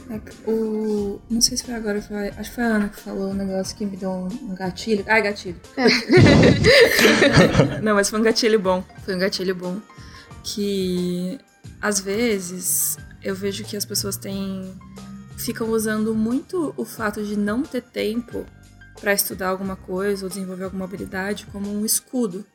[0.09, 3.31] É, o, não sei se foi agora, foi, acho que foi a Ana que falou
[3.31, 5.03] um negócio que me deu um, um gatilho.
[5.07, 5.59] Ai, gatilho.
[5.77, 5.87] É.
[7.81, 8.83] não, mas foi um gatilho bom.
[9.03, 9.79] Foi um gatilho bom.
[10.43, 11.39] Que
[11.81, 14.73] às vezes eu vejo que as pessoas têm.
[15.37, 18.45] ficam usando muito o fato de não ter tempo
[19.01, 22.45] para estudar alguma coisa ou desenvolver alguma habilidade como um escudo.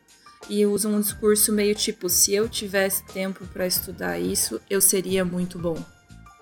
[0.49, 5.25] E usam um discurso meio tipo: se eu tivesse tempo para estudar isso, eu seria
[5.25, 5.85] muito bom.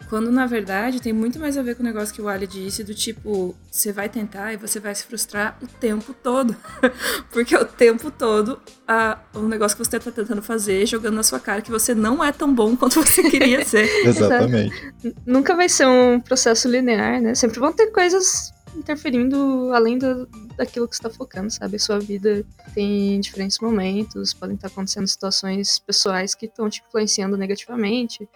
[0.09, 2.83] Quando na verdade tem muito mais a ver com o negócio que o Ali disse,
[2.83, 6.57] do tipo, você vai tentar e você vai se frustrar o tempo todo.
[7.31, 11.39] Porque o tempo todo a, o negócio que você está tentando fazer, jogando na sua
[11.39, 13.87] cara que você não é tão bom quanto você queria ser.
[14.07, 14.95] Exatamente.
[15.27, 17.35] Nunca vai ser um processo linear, né?
[17.35, 21.77] Sempre vão ter coisas interferindo além do, daquilo que você está focando, sabe?
[21.77, 22.45] A sua vida
[22.75, 28.29] tem diferentes momentos, podem estar acontecendo situações pessoais que estão te influenciando negativamente.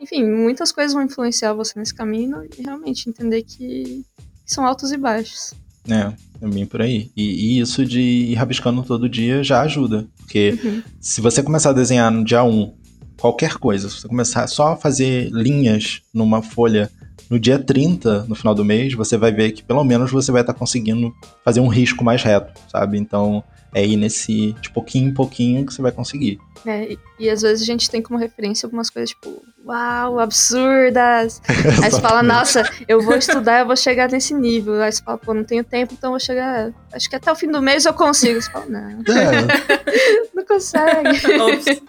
[0.00, 4.04] Enfim, muitas coisas vão influenciar você nesse caminho e realmente entender que
[4.44, 5.54] são altos e baixos.
[5.88, 7.10] É, é bem por aí.
[7.16, 10.06] E, e isso de ir rabiscando todo dia já ajuda.
[10.18, 10.82] Porque uhum.
[11.00, 12.74] se você começar a desenhar no dia 1,
[13.18, 16.90] qualquer coisa, se você começar só a fazer linhas numa folha
[17.30, 20.42] no dia 30, no final do mês, você vai ver que pelo menos você vai
[20.42, 21.12] estar tá conseguindo
[21.44, 22.98] fazer um risco mais reto, sabe?
[22.98, 23.42] Então
[23.76, 26.40] é ir nesse de pouquinho em pouquinho que você vai conseguir.
[26.64, 31.42] É, e, e às vezes a gente tem como referência algumas coisas tipo, uau, absurdas.
[31.84, 34.80] Aí você fala, nossa, eu vou estudar, eu vou chegar nesse nível.
[34.80, 36.72] Aí você fala, pô, não tenho tempo, então eu vou chegar.
[36.90, 38.40] Acho que até o fim do mês eu consigo.
[38.40, 38.90] Você fala, não.
[39.14, 40.24] É.
[40.34, 41.82] não consegue.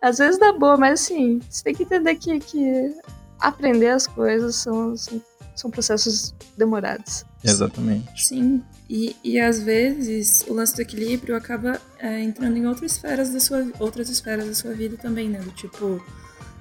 [0.00, 2.94] Às vezes dá boa, mas assim, você tem que entender que, que
[3.40, 5.20] aprender as coisas são, são,
[5.56, 7.24] são processos demorados.
[7.42, 8.24] Exatamente.
[8.24, 8.62] Sim.
[8.88, 13.40] E, e às vezes o lance do equilíbrio acaba é, entrando em outras esferas da
[13.40, 15.38] sua outras esferas da sua vida também, né?
[15.38, 16.02] Do tipo,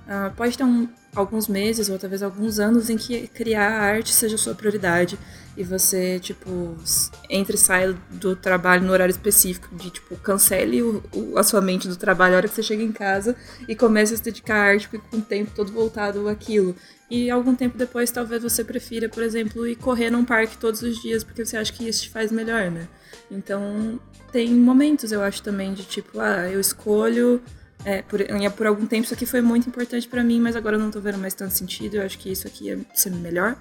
[0.04, 4.12] Uh, pode ter um, alguns meses ou talvez alguns anos em que criar a arte
[4.12, 5.18] seja a sua prioridade
[5.56, 6.76] e você, tipo,
[7.30, 11.62] entre e sai do trabalho no horário específico, de, tipo, cancele o, o, a sua
[11.62, 13.34] mente do trabalho a hora que você chega em casa
[13.66, 16.76] e comece a se dedicar à arte com o tempo todo voltado àquilo.
[17.14, 21.00] E algum tempo depois, talvez você prefira, por exemplo, ir correr num parque todos os
[21.00, 22.88] dias porque você acha que isso te faz melhor, né?
[23.30, 24.00] Então,
[24.32, 27.40] tem momentos, eu acho também, de tipo, ah, eu escolho
[27.86, 28.20] é, por,
[28.58, 31.00] por algum tempo isso aqui foi muito importante para mim, mas agora eu não tô
[31.00, 31.98] vendo mais tanto sentido.
[31.98, 33.58] Eu acho que isso aqui ia ser melhor.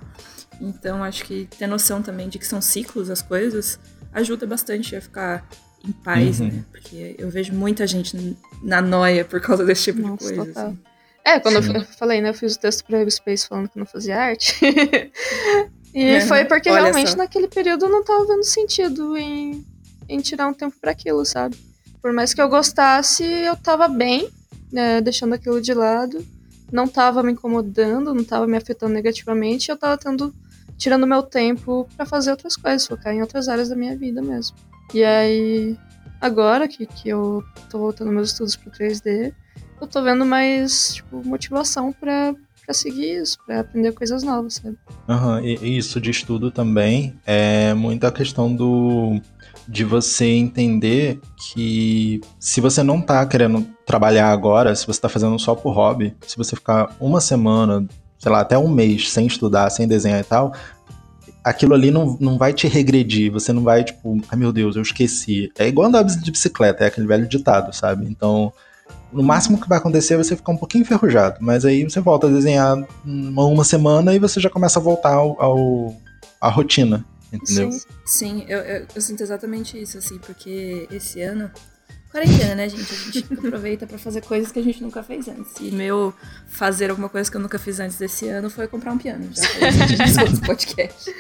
[0.59, 3.79] Então acho que ter noção também de que são ciclos as coisas
[4.15, 5.47] ajuda bastante a ficar
[5.87, 6.47] em paz, uhum.
[6.47, 6.65] né?
[6.71, 10.63] Porque eu vejo muita gente na noia por causa desse tipo Nossa, de coisa.
[10.63, 10.79] Assim.
[11.25, 11.77] É, quando Sim.
[11.77, 14.59] eu falei, né, eu fiz o texto pra Space falando que não fazia arte.
[15.95, 16.21] e uhum.
[16.23, 17.17] foi porque Olha realmente só.
[17.17, 19.65] naquele período eu não tava vendo sentido em,
[20.09, 21.57] em tirar um tempo para aquilo, sabe?
[22.01, 24.29] Por mais que eu gostasse, eu tava bem,
[24.73, 26.27] né, deixando aquilo de lado.
[26.73, 29.71] Não tava me incomodando, não tava me afetando negativamente.
[29.71, 30.35] Eu tava tendo,
[30.77, 34.57] tirando meu tempo para fazer outras coisas, focar em outras áreas da minha vida mesmo.
[34.93, 35.79] E aí,
[36.21, 39.33] agora que, que eu tô voltando meus estudos pro 3D,
[39.81, 44.79] eu tô vendo mais, tipo, motivação para para seguir isso, para aprender coisas novas, sabe?
[45.09, 49.21] Uhum, e isso de estudo também é muito a questão do
[49.67, 55.39] de você entender que se você não tá querendo trabalhar agora, se você tá fazendo
[55.39, 57.87] só por hobby, se você ficar uma semana,
[58.19, 60.53] sei lá, até um mês sem estudar, sem desenhar e tal,
[61.45, 64.83] aquilo ali não, não vai te regredir, você não vai, tipo, ai meu Deus, eu
[64.83, 65.51] esqueci.
[65.59, 68.07] É igual andar de bicicleta, é aquele velho ditado, sabe?
[68.07, 68.53] Então,
[69.13, 72.27] no máximo que vai acontecer é você ficar um pouquinho enferrujado, mas aí você volta
[72.27, 75.97] a desenhar uma, uma semana e você já começa a voltar ao, ao
[76.41, 77.73] à rotina entendeu?
[77.73, 81.51] Sim, sim eu, eu, eu, sinto exatamente isso, assim, porque esse ano.
[82.13, 82.93] Quarentena, né, gente?
[82.93, 85.55] A gente aproveita para fazer coisas que a gente nunca fez antes.
[85.59, 86.13] E meu
[86.47, 89.31] fazer alguma coisa que eu nunca fiz antes desse ano foi comprar um piano.
[89.33, 91.15] Já falei isso podcast.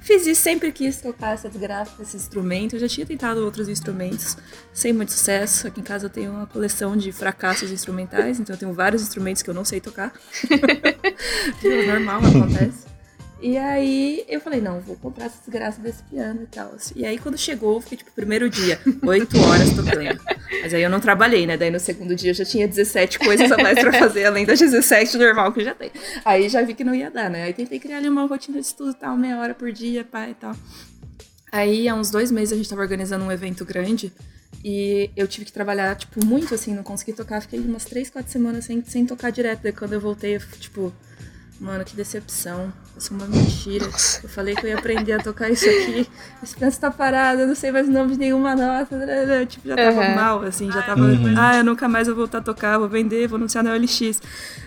[0.00, 2.74] Fiz isso, sempre quis tocar essa desgraça, esse instrumento.
[2.74, 4.36] Eu já tinha tentado outros instrumentos,
[4.74, 5.68] sem muito sucesso.
[5.68, 9.42] Aqui em casa eu tenho uma coleção de fracassos instrumentais, então eu tenho vários instrumentos
[9.42, 10.12] que eu não sei tocar.
[11.86, 12.91] normal, acontece.
[13.42, 16.76] E aí eu falei, não, vou comprar essa desgraça desse piano e tal.
[16.94, 20.20] E aí quando chegou, fiquei tipo, primeiro dia, 8 horas tocando.
[20.62, 21.56] Mas aí eu não trabalhei, né?
[21.56, 24.60] Daí no segundo dia eu já tinha 17 coisas a mais pra fazer, além das
[24.60, 25.90] 17 normal que eu já tenho.
[26.24, 27.42] Aí já vi que não ia dar, né?
[27.42, 30.34] Aí tentei criar ali uma rotina de estudo tal, meia hora por dia, pai e
[30.34, 30.54] tal.
[31.50, 34.12] Aí há uns dois meses a gente tava organizando um evento grande
[34.64, 37.42] e eu tive que trabalhar, tipo, muito assim, não consegui tocar.
[37.42, 39.62] Fiquei umas 3, 4 semanas sem, sem tocar direto.
[39.64, 40.92] Daí quando eu voltei, eu, tipo,
[41.62, 42.72] Mano, que decepção.
[42.96, 43.86] Isso é uma mentira.
[44.22, 46.06] Eu falei que eu ia aprender a tocar isso aqui.
[46.42, 48.96] Esse pedaço tá parado, eu não sei mais o nome de nenhuma nota.
[49.46, 50.14] Tipo, já tava uhum.
[50.14, 51.00] mal, assim, já tava.
[51.00, 51.34] Uhum.
[51.36, 54.20] Ah, eu nunca mais vou voltar a tocar, vou vender, vou anunciar na OLX.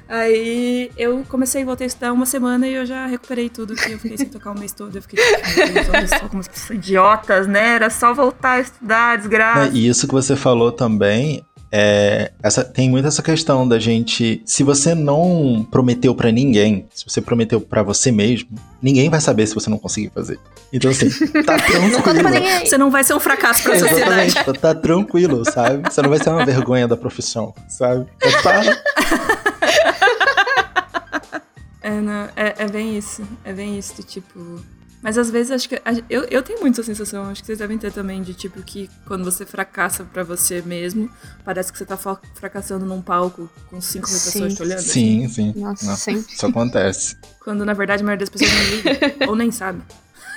[0.07, 3.91] Aí eu comecei e voltei a estudar uma semana e eu já recuperei tudo que
[3.91, 4.95] eu fiquei sem tocar o mês todo.
[4.95, 7.75] Eu fiquei tipo, como pessoas idiotas, né?
[7.75, 9.71] Era só voltar a estudar, desgraça.
[9.73, 11.45] E isso que você falou também
[11.77, 14.41] é, essa, tem muito essa questão da gente.
[14.45, 18.47] Se você não prometeu para ninguém, se você prometeu para você mesmo,
[18.81, 20.39] ninguém vai saber se você não conseguir fazer.
[20.71, 21.09] Então, assim,
[21.43, 22.01] tá tranquilo.
[22.65, 24.27] Você não vai ser um fracasso pra sociedade.
[24.27, 25.91] Exatamente, tá tranquilo, sabe?
[25.91, 28.05] Você não vai ser uma vergonha da profissão, sabe?
[28.41, 28.61] Tá...
[31.81, 33.21] É, não, é, é bem isso.
[33.43, 34.61] É bem isso, tipo
[35.05, 35.79] mas às vezes acho que.
[36.09, 38.89] Eu, eu tenho muito essa sensação, acho que vocês devem ter também, de tipo que
[39.05, 41.07] quando você fracassa para você mesmo,
[41.43, 41.95] parece que você tá
[42.33, 44.81] fracassando num palco com 5 mil pessoas te olhando.
[44.81, 45.53] Sim, sim.
[45.55, 46.33] Nossa, Nossa, sempre.
[46.33, 47.17] Isso acontece.
[47.39, 49.83] Quando na verdade a maioria das pessoas não liga, ou nem sabe.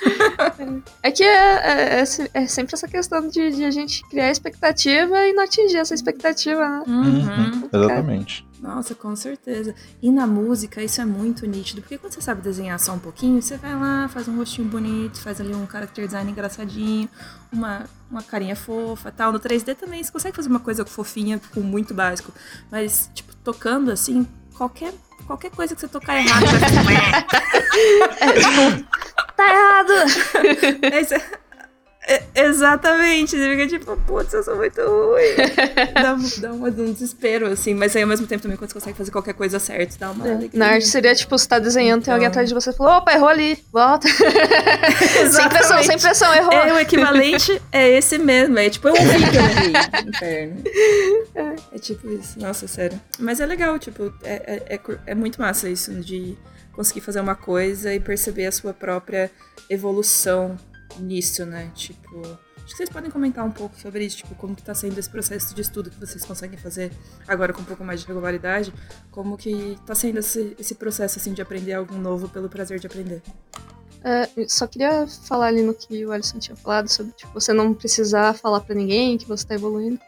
[1.02, 5.16] É que é, é, é, é, sempre essa questão de, de, a gente criar expectativa
[5.26, 6.84] e não atingir essa expectativa, né?
[6.86, 7.02] Uhum.
[7.02, 7.68] Uhum.
[7.72, 8.48] Exatamente.
[8.60, 9.74] Nossa, com certeza.
[10.02, 13.40] E na música isso é muito nítido, porque quando você sabe desenhar só um pouquinho,
[13.40, 17.08] você vai lá, faz um rostinho bonito, faz ali um character design engraçadinho,
[17.52, 19.32] uma, uma carinha fofa tal.
[19.32, 22.32] No 3D também você consegue fazer uma coisa fofinha, com muito básico.
[22.70, 24.26] Mas, tipo, tocando assim,
[24.58, 24.92] qualquer,
[25.26, 26.96] qualquer coisa que você tocar errado vai
[28.20, 28.84] é, tipo,
[29.36, 29.92] tá errado!
[32.08, 35.36] é, exatamente, você fica tipo, putz, eu sou muito ruim.
[35.92, 38.96] dá, dá uma, um desespero, assim, mas aí ao mesmo tempo também quando você consegue
[38.96, 40.48] fazer qualquer coisa certa, dá uma é.
[40.54, 42.04] Na arte seria tipo, você tá desenhando, então...
[42.04, 42.40] tem alguém então.
[42.40, 44.08] atrás de você e falou, opa, errou ali, volta.
[45.30, 46.52] sem pressão, sem pressão, errou.
[46.52, 49.72] É, o equivalente é esse mesmo, é tipo, eu ouvi que eu errei
[50.08, 50.62] inferno.
[51.34, 51.54] É.
[51.76, 52.98] é tipo isso, nossa, sério.
[53.18, 56.36] Mas é legal, tipo, é, é, é, é muito massa isso de
[56.72, 59.30] conseguir fazer uma coisa e perceber a sua própria
[59.68, 60.56] evolução
[60.98, 61.70] nisso, né?
[61.74, 62.20] Tipo,
[62.56, 65.08] acho que vocês podem comentar um pouco sobre isso, tipo, como que tá sendo esse
[65.08, 66.92] processo de estudo que vocês conseguem fazer
[67.26, 68.72] agora com um pouco mais de regularidade,
[69.10, 72.86] como que tá sendo esse, esse processo, assim, de aprender algo novo pelo prazer de
[72.86, 73.22] aprender.
[74.04, 77.74] É, só queria falar ali no que o Alisson tinha falado sobre tipo, você não
[77.74, 80.00] precisar falar para ninguém que você está evoluindo.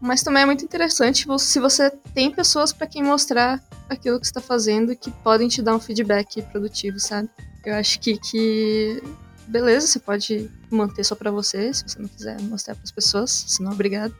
[0.00, 4.40] Mas também é muito interessante se você tem pessoas para quem mostrar aquilo que está
[4.40, 7.30] fazendo e que podem te dar um feedback produtivo, sabe?
[7.64, 9.02] Eu acho que, que
[9.46, 13.30] beleza, você pode manter só para você, se você não quiser mostrar para as pessoas,
[13.48, 14.14] senão obrigado.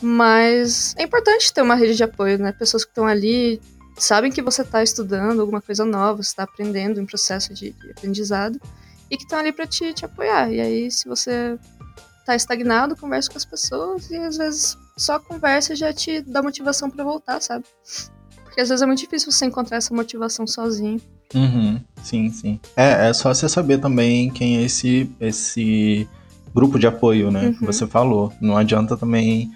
[0.00, 2.52] Mas é importante ter uma rede de apoio, né?
[2.52, 3.60] Pessoas que estão ali
[3.96, 8.60] sabem que você está estudando alguma coisa nova, está aprendendo em processo de, de aprendizado
[9.10, 10.52] e que estão ali para te, te apoiar.
[10.52, 11.58] E aí, se você
[12.24, 16.42] tá estagnado, conversa com as pessoas e às vezes só a conversa já te dá
[16.42, 17.64] motivação para voltar, sabe?
[18.44, 21.00] Porque às vezes é muito difícil você encontrar essa motivação sozinho.
[21.34, 22.60] Uhum, sim, sim.
[22.76, 26.08] É, é só você saber também quem é esse, esse
[26.54, 27.46] grupo de apoio, né?
[27.46, 27.54] Uhum.
[27.54, 28.32] Que você falou.
[28.40, 29.50] Não adianta também.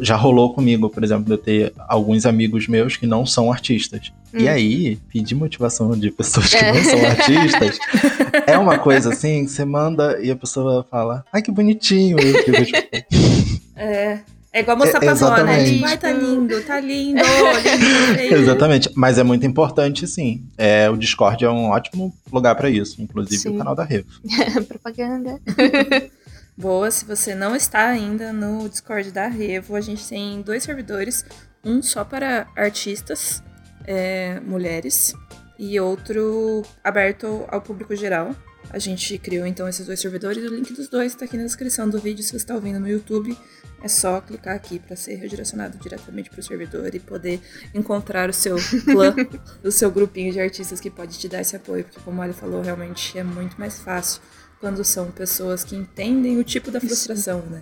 [0.00, 4.12] Já rolou comigo, por exemplo, de eu ter alguns amigos meus que não são artistas.
[4.32, 6.72] E aí, pedir motivação de pessoas que é.
[6.72, 7.78] não são artistas
[8.44, 12.18] é uma coisa assim, que você manda e a pessoa fala, ai que bonitinho.
[12.18, 13.54] Eu fico, tipo...
[13.76, 14.20] É.
[14.54, 15.64] É igual mostrar é, pra avó, né?
[15.64, 17.20] Tipo, ai, tá lindo, tá lindo,
[18.16, 18.88] lindo Exatamente.
[18.94, 20.46] Mas é muito importante, sim.
[20.56, 23.48] É, o Discord é um ótimo lugar para isso, inclusive sim.
[23.48, 24.06] o canal da Revo.
[24.68, 25.40] Propaganda.
[26.56, 31.24] Boa, se você não está ainda no Discord da Revo, a gente tem dois servidores,
[31.64, 33.42] um só para artistas,
[33.84, 35.16] é, mulheres,
[35.58, 38.30] e outro aberto ao público geral.
[38.74, 41.44] A gente criou então esses dois servidores e o link dos dois está aqui na
[41.44, 43.38] descrição do vídeo se você está ouvindo no YouTube.
[43.80, 47.40] É só clicar aqui para ser redirecionado diretamente para o servidor e poder
[47.72, 49.14] encontrar o seu clã,
[49.62, 52.32] o seu grupinho de artistas que pode te dar esse apoio, porque como a Ali
[52.32, 54.20] falou, realmente é muito mais fácil
[54.58, 57.60] quando são pessoas que entendem o tipo da frustração, né?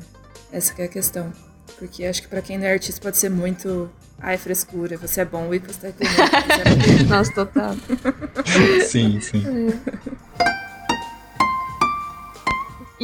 [0.51, 1.31] Essa é a questão.
[1.79, 5.25] Porque acho que para quem não é artista pode ser muito Ai, frescura, você é
[5.25, 7.05] bom e você tá reclamando.
[7.09, 7.75] Nossa, total.
[8.87, 9.43] sim, sim.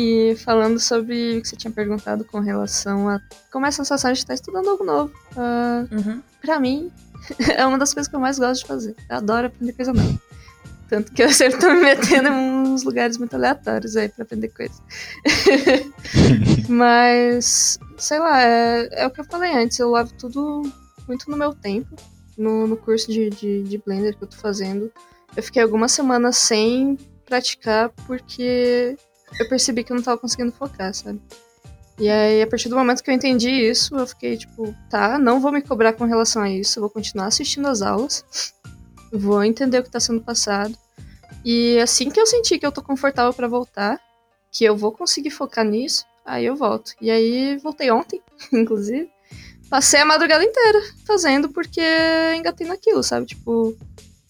[0.01, 3.21] E falando sobre o que você tinha perguntado com relação a
[3.51, 5.13] como é a sensação de estar estudando algo novo.
[5.33, 6.23] Uh, uhum.
[6.41, 6.89] Pra mim,
[7.57, 8.95] é uma das coisas que eu mais gosto de fazer.
[9.11, 10.23] Eu adoro aprender coisa nova.
[10.89, 14.51] Tanto que eu sempre tô me metendo em uns lugares muito aleatórios aí pra aprender
[14.51, 14.81] coisas.
[16.71, 19.81] Mas, sei lá, é, é o que eu falei antes.
[19.81, 20.63] Eu levo tudo
[21.09, 21.97] muito no meu tempo,
[22.39, 24.93] no, no curso de, de, de Blender que eu tô fazendo.
[25.37, 26.97] Eu fiquei algumas semanas sem
[27.27, 28.97] praticar porque
[29.39, 31.20] eu percebi que eu não tava conseguindo focar, sabe?
[31.99, 35.41] E aí, a partir do momento que eu entendi isso, eu fiquei tipo, tá, não
[35.41, 38.24] vou me cobrar com relação a isso, vou continuar assistindo as aulas,
[39.12, 40.76] vou entender o que tá sendo passado.
[41.45, 44.01] E assim que eu sentir que eu tô confortável para voltar,
[44.53, 46.93] que eu vou conseguir focar nisso, aí eu volto.
[47.01, 48.22] E aí, voltei ontem,
[48.53, 49.11] inclusive.
[49.68, 51.83] Passei a madrugada inteira fazendo porque
[52.37, 53.26] engatei naquilo, sabe?
[53.26, 53.76] Tipo,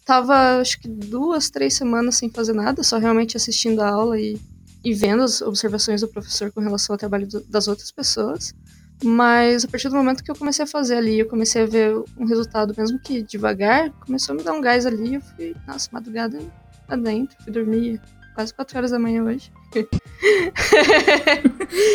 [0.04, 4.40] tava acho que duas, três semanas sem fazer nada, só realmente assistindo a aula e,
[4.84, 8.54] e vendo as observações do professor com relação ao trabalho do, das outras pessoas.
[9.02, 11.94] Mas a partir do momento que eu comecei a fazer ali, eu comecei a ver
[12.16, 15.14] um resultado, mesmo que devagar, começou a me dar um gás ali.
[15.14, 16.40] Eu fui, nossa, madrugada
[16.88, 18.00] adentro, fui dormir
[18.34, 19.52] quase 4 horas da manhã hoje.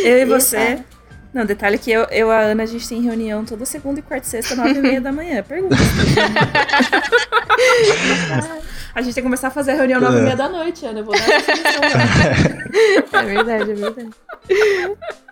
[0.05, 0.83] eu e você.
[1.33, 4.03] Não, detalhe que eu, eu e a Ana, a gente tem reunião toda segunda e
[4.03, 5.41] quarta e sexta, nove e meia da manhã.
[5.47, 5.75] Pergunta.
[8.93, 10.99] a gente tem que começar a fazer a reunião nove e meia da noite, Ana.
[10.99, 11.23] Eu vou dar
[13.19, 14.09] É verdade, é verdade.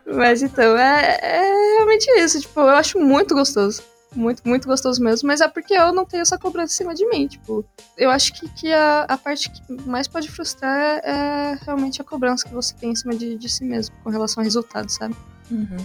[0.08, 2.42] Mas então, é, é realmente isso.
[2.42, 3.84] Tipo, eu acho muito gostoso.
[4.16, 5.28] Muito, muito gostoso mesmo.
[5.28, 7.28] Mas é porque eu não tenho essa cobrança em cima de mim.
[7.28, 7.64] Tipo,
[7.96, 12.48] eu acho que, que a, a parte que mais pode frustrar é realmente a cobrança
[12.48, 15.16] que você tem em cima de, de si mesmo, com relação ao resultado, sabe?
[15.52, 15.78] Uhum.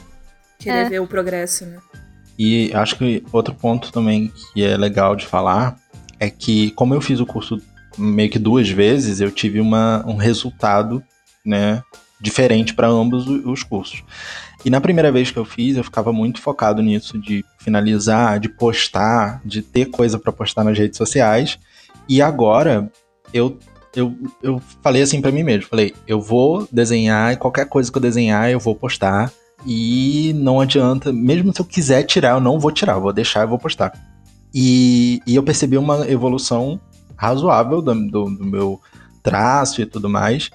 [0.59, 0.89] Querer é.
[0.89, 1.79] ver o progresso, né?
[2.39, 5.77] E acho que outro ponto também que é legal de falar
[6.21, 7.61] é que, como eu fiz o curso
[7.99, 11.03] meio que duas vezes, eu tive uma, um resultado,
[11.45, 11.83] né,
[12.21, 14.03] diferente para ambos os cursos.
[14.64, 18.49] E na primeira vez que eu fiz, eu ficava muito focado nisso de finalizar, de
[18.49, 21.59] postar, de ter coisa para postar nas redes sociais.
[22.09, 22.91] E agora
[23.33, 23.59] eu
[23.95, 27.97] eu, eu falei assim para mim mesmo, falei, eu vou desenhar e qualquer coisa que
[27.97, 29.33] eu desenhar eu vou postar
[29.67, 33.45] e não adianta, mesmo se eu quiser tirar, eu não vou tirar, eu vou deixar
[33.45, 33.93] e vou postar.
[34.55, 36.81] E, e eu percebi uma evolução
[37.17, 38.81] razoável do, do, do meu
[39.23, 40.51] traço e tudo mais.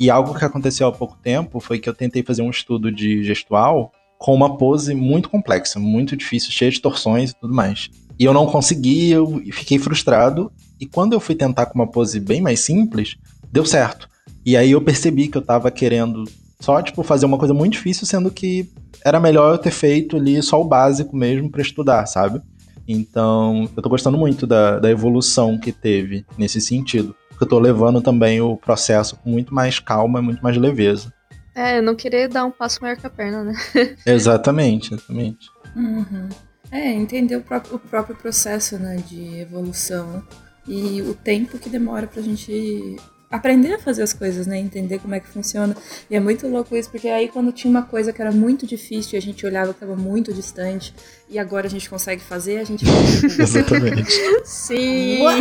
[0.00, 3.22] E algo que aconteceu há pouco tempo foi que eu tentei fazer um estudo de
[3.22, 7.88] gestual com uma pose muito complexa, muito difícil, cheia de torções e tudo mais.
[8.18, 10.50] E eu não consegui, eu fiquei frustrado.
[10.80, 13.16] E quando eu fui tentar com uma pose bem mais simples,
[13.52, 14.08] deu certo.
[14.44, 16.24] E aí eu percebi que eu tava querendo
[16.60, 18.70] só, tipo, fazer uma coisa muito difícil, sendo que
[19.04, 22.40] era melhor eu ter feito ali só o básico mesmo para estudar, sabe?
[22.88, 27.14] Então, eu tô gostando muito da, da evolução que teve nesse sentido.
[27.28, 31.12] Porque eu tô levando também o processo com muito mais calma e muito mais leveza.
[31.54, 33.54] É, eu não querer dar um passo maior que a perna, né?
[34.06, 35.48] exatamente, exatamente.
[35.74, 36.28] Uhum.
[36.70, 40.22] É, entender o próprio, o próprio processo, né, de evolução
[40.66, 42.96] e o tempo que demora pra gente
[43.30, 44.58] aprender a fazer as coisas, né?
[44.58, 45.76] Entender como é que funciona.
[46.08, 49.14] E é muito louco isso, porque aí quando tinha uma coisa que era muito difícil
[49.14, 50.94] e a gente olhava que estava muito distante,
[51.28, 52.84] e agora a gente consegue fazer, a gente
[53.38, 54.12] Exatamente.
[54.44, 55.22] Sim!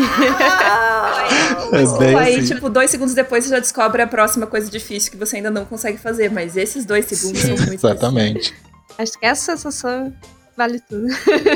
[1.71, 2.53] É aí, assim.
[2.53, 5.65] tipo, dois segundos depois você já descobre a próxima coisa difícil que você ainda não
[5.65, 8.53] consegue fazer, mas esses dois segundos são muito Exatamente.
[8.97, 10.13] Acho que essa sensação
[10.57, 11.07] vale tudo.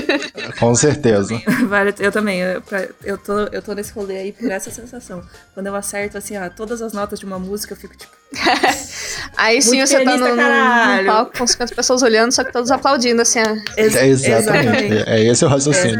[0.60, 1.40] Com certeza.
[1.68, 2.62] Vale, eu também, eu,
[3.04, 5.24] eu, tô, eu tô nesse rolê aí por essa sensação.
[5.54, 8.12] Quando eu acerto, assim, ó, todas as notas de uma música, eu fico tipo,
[9.38, 12.70] Aí sim Muito você tá no, no, palco com 50 pessoas olhando, só que todos
[12.72, 13.56] aplaudindo, assim, ó.
[13.78, 15.04] ex- É exatamente.
[15.08, 16.00] É esse o raciocínio.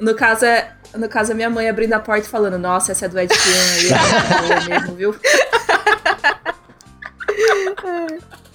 [0.00, 3.06] No caso, é, no caso, é minha mãe abrindo a porta e falando, nossa, essa
[3.06, 5.14] é do Ed Sheeran aí, é mesmo, viu?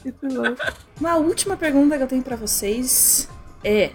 [0.03, 0.55] Muito bom.
[0.99, 3.27] Uma última pergunta que eu tenho pra vocês
[3.65, 3.91] é: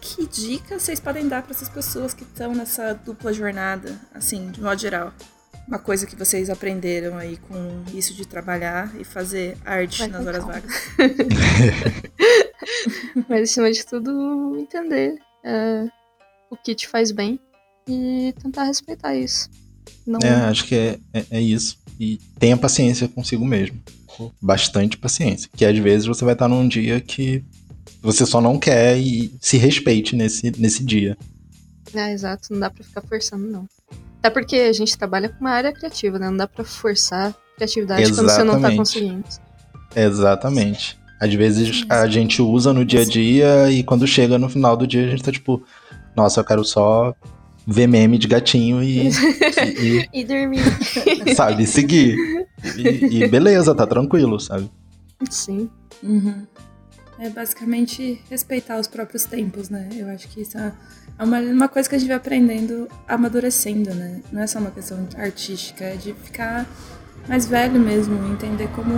[0.00, 4.60] que dica vocês podem dar pra essas pessoas que estão nessa dupla jornada, assim, de
[4.60, 5.12] modo geral?
[5.66, 10.26] Uma coisa que vocês aprenderam aí com isso de trabalhar e fazer arte Vai nas
[10.26, 10.54] horas calma.
[10.54, 10.74] vagas.
[13.28, 15.14] Mas acima de tudo, entender
[15.44, 15.86] é,
[16.50, 17.38] o que te faz bem
[17.88, 19.48] e tentar respeitar isso.
[20.04, 21.78] Não, É, acho que é, é, é isso.
[21.98, 23.80] E tenha paciência consigo mesmo.
[24.40, 25.48] Bastante paciência.
[25.56, 27.44] Que às vezes você vai estar num dia que
[28.02, 31.16] você só não quer e se respeite nesse, nesse dia.
[31.94, 33.66] É, exato, não dá pra ficar forçando, não.
[34.18, 36.28] Até porque a gente trabalha com uma área criativa, né?
[36.30, 38.76] Não dá pra forçar criatividade quando você não tá Exatamente.
[38.78, 39.24] conseguindo.
[39.94, 40.98] Exatamente.
[41.20, 44.86] Às vezes a gente usa no dia a dia e quando chega no final do
[44.86, 45.62] dia a gente tá tipo,
[46.16, 47.14] nossa, eu quero só
[47.66, 49.08] ver meme de gatinho e,
[49.78, 50.62] e- E dormir.
[51.26, 52.16] e, sabe, seguir.
[52.76, 54.68] E, e beleza, tá tranquilo, sabe?
[55.30, 55.68] Sim.
[56.02, 56.44] Uhum.
[57.18, 59.88] É basicamente respeitar os próprios tempos, né?
[59.92, 60.72] Eu acho que isso é
[61.18, 64.20] uma, uma coisa que a gente vai aprendendo amadurecendo, né?
[64.32, 66.66] Não é só uma questão artística, é de ficar
[67.28, 68.94] mais velho mesmo, entender como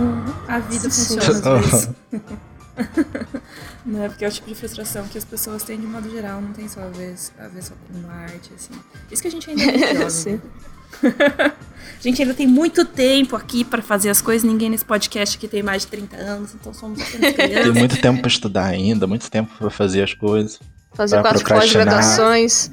[0.47, 1.89] a vida funciona às vezes.
[3.85, 4.09] né?
[4.09, 6.67] Porque é o tipo de frustração que as pessoas têm de modo geral, não tem
[6.67, 8.73] só a ver, a ver só com arte, assim.
[9.11, 10.41] Isso que a gente ainda é muito jovem.
[12.05, 15.63] Gente ainda tem muito tempo aqui pra fazer as coisas, ninguém nesse podcast aqui tem
[15.63, 17.73] mais de 30 anos, então somos apenas Tem crianças.
[17.73, 20.59] muito tempo pra estudar ainda, muito tempo pra fazer as coisas.
[20.93, 22.69] Fazer quatro pós-graduações.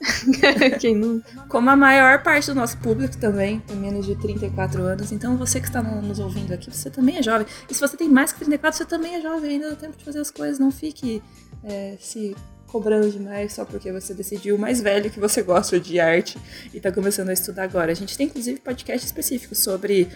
[1.48, 5.60] Como a maior parte do nosso público também tem menos de 34 anos, então você
[5.60, 7.46] que está no- nos ouvindo aqui, você também é jovem.
[7.68, 10.04] E se você tem mais que 34, você também é jovem, ainda dá tempo de
[10.04, 10.58] fazer as coisas.
[10.58, 11.22] Não fique
[11.62, 12.34] é, se
[12.70, 16.38] cobrando demais só porque você decidiu o mais velho que você gosta de arte
[16.72, 17.92] e tá começando a estudar agora.
[17.92, 20.08] A gente tem inclusive podcast específico sobre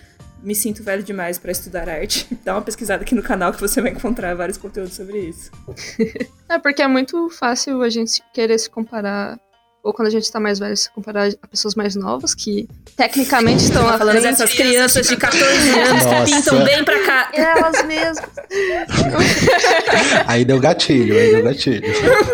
[0.43, 2.29] me sinto velho demais para estudar arte.
[2.45, 5.51] Dá uma pesquisada aqui no canal que você vai encontrar vários conteúdos sobre isso.
[6.47, 9.41] É porque é muito fácil a gente querer se comparar,
[9.85, 12.67] ou quando a gente tá mais velho, se comparar a pessoas mais novas, que
[12.97, 14.31] tecnicamente estão Tá à falando frente.
[14.31, 17.31] dessas crianças de 14 anos que pintam bem pra cá.
[17.37, 18.25] Elas mesmas.
[20.27, 21.83] Aí deu gatilho, aí deu gatilho.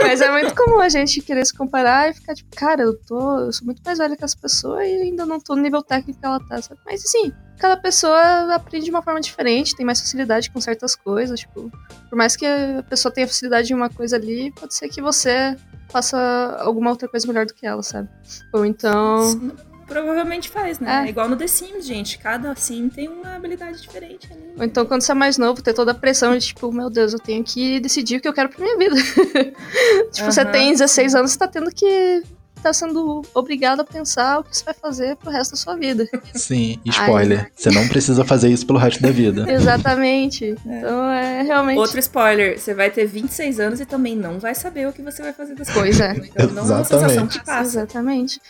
[0.01, 3.38] Mas é muito comum a gente querer se comparar e ficar tipo, cara, eu tô.
[3.40, 6.20] Eu sou muito mais velha que essa pessoa e ainda não tô no nível técnico
[6.20, 6.61] que ela tá.
[6.62, 6.80] Sabe?
[6.86, 11.40] Mas assim, cada pessoa aprende de uma forma diferente, tem mais facilidade com certas coisas.
[11.40, 11.70] Tipo,
[12.08, 15.56] por mais que a pessoa tenha facilidade em uma coisa ali, pode ser que você
[15.90, 16.18] faça
[16.61, 18.08] alguma outra coisa melhor do que ela, sabe?
[18.52, 19.52] Ou então.
[19.86, 21.02] Provavelmente faz, né?
[21.02, 21.06] É.
[21.06, 21.11] É.
[21.11, 22.16] igual no The Sims, gente.
[22.16, 24.54] Cada sim tem uma habilidade diferente ali.
[24.56, 27.12] Ou então, quando você é mais novo, ter toda a pressão de, tipo, meu Deus,
[27.12, 28.94] eu tenho que decidir o que eu quero pra minha vida.
[30.12, 32.22] tipo, você tem 16 anos, você tá tendo que.
[32.61, 36.06] Tá sendo obrigado a pensar o que você vai fazer pro resto da sua vida.
[36.34, 37.50] Sim, spoiler.
[37.54, 39.44] Você não precisa fazer isso pelo resto da vida.
[39.50, 40.56] Exatamente.
[40.64, 41.78] Então é realmente.
[41.78, 45.22] Outro spoiler, você vai ter 26 anos e também não vai saber o que você
[45.22, 46.12] vai fazer das Pois é.
[46.12, 47.80] Então não é uma sensação que passa.
[47.80, 48.40] Exatamente.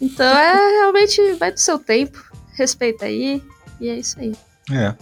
[0.00, 2.22] Então é realmente vai do seu tempo,
[2.54, 3.42] respeita aí,
[3.80, 4.34] e é isso aí.
[4.72, 4.94] É.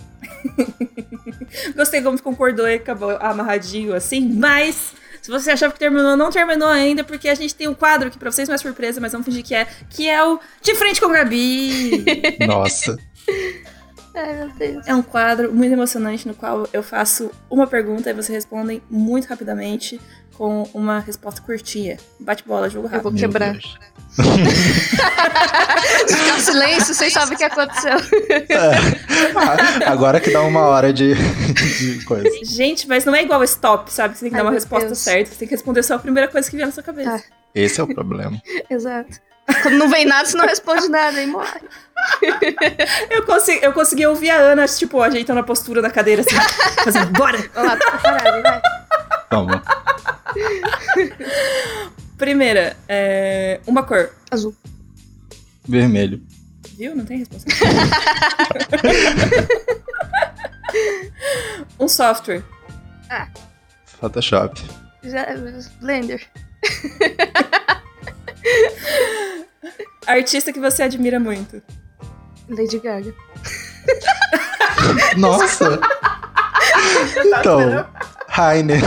[1.74, 4.92] Gostei como concordou e acabou amarradinho assim, mas
[5.28, 8.16] se você achava que terminou, não terminou ainda, porque a gente tem um quadro aqui
[8.18, 11.02] pra vocês, não é surpresa, mas vamos fingir que é, que é o De Frente
[11.02, 12.02] com Gabi.
[12.48, 12.96] Nossa.
[14.14, 14.88] Ai, meu Deus.
[14.88, 19.26] É um quadro muito emocionante no qual eu faço uma pergunta e vocês respondem muito
[19.26, 20.00] rapidamente
[20.38, 21.96] com uma resposta curtinha.
[22.20, 23.02] Bate bola, jogo Eu rápido.
[23.02, 23.56] vou Meu quebrar.
[26.06, 27.96] Ficar em silêncio, vocês sabem o que aconteceu.
[28.48, 29.84] É.
[29.84, 32.28] Agora que dá uma hora de, de coisa.
[32.44, 34.14] Gente, mas não é igual stop, sabe?
[34.16, 34.98] Você tem que Ai, dar uma resposta Deus.
[35.00, 35.32] certa.
[35.32, 37.18] Você tem que responder só a primeira coisa que vier na sua cabeça.
[37.18, 37.22] Tá.
[37.52, 38.40] Esse é o problema.
[38.70, 39.18] Exato.
[39.62, 41.60] Quando não vem nada, você não responde nada, aí morre.
[43.10, 46.36] Eu, consegui, eu consegui ouvir a Ana, tipo, ajeitando a postura da cadeira assim,
[46.84, 47.38] fazendo, bora!
[47.52, 48.62] Vamos lá, tô preparado,
[49.30, 49.60] Vamos.
[52.16, 54.10] Primeira, é, uma cor.
[54.30, 54.54] Azul.
[55.66, 56.22] Vermelho.
[56.76, 56.96] viu?
[56.96, 57.46] Não tem resposta.
[61.78, 62.42] um software.
[64.00, 64.62] Photoshop.
[65.02, 65.26] Já,
[65.80, 66.26] Blender.
[70.06, 71.60] Artista que você admira muito.
[72.48, 73.12] Lady Gaga.
[75.16, 75.78] Nossa!
[77.16, 77.86] então,
[78.38, 78.80] Rainer.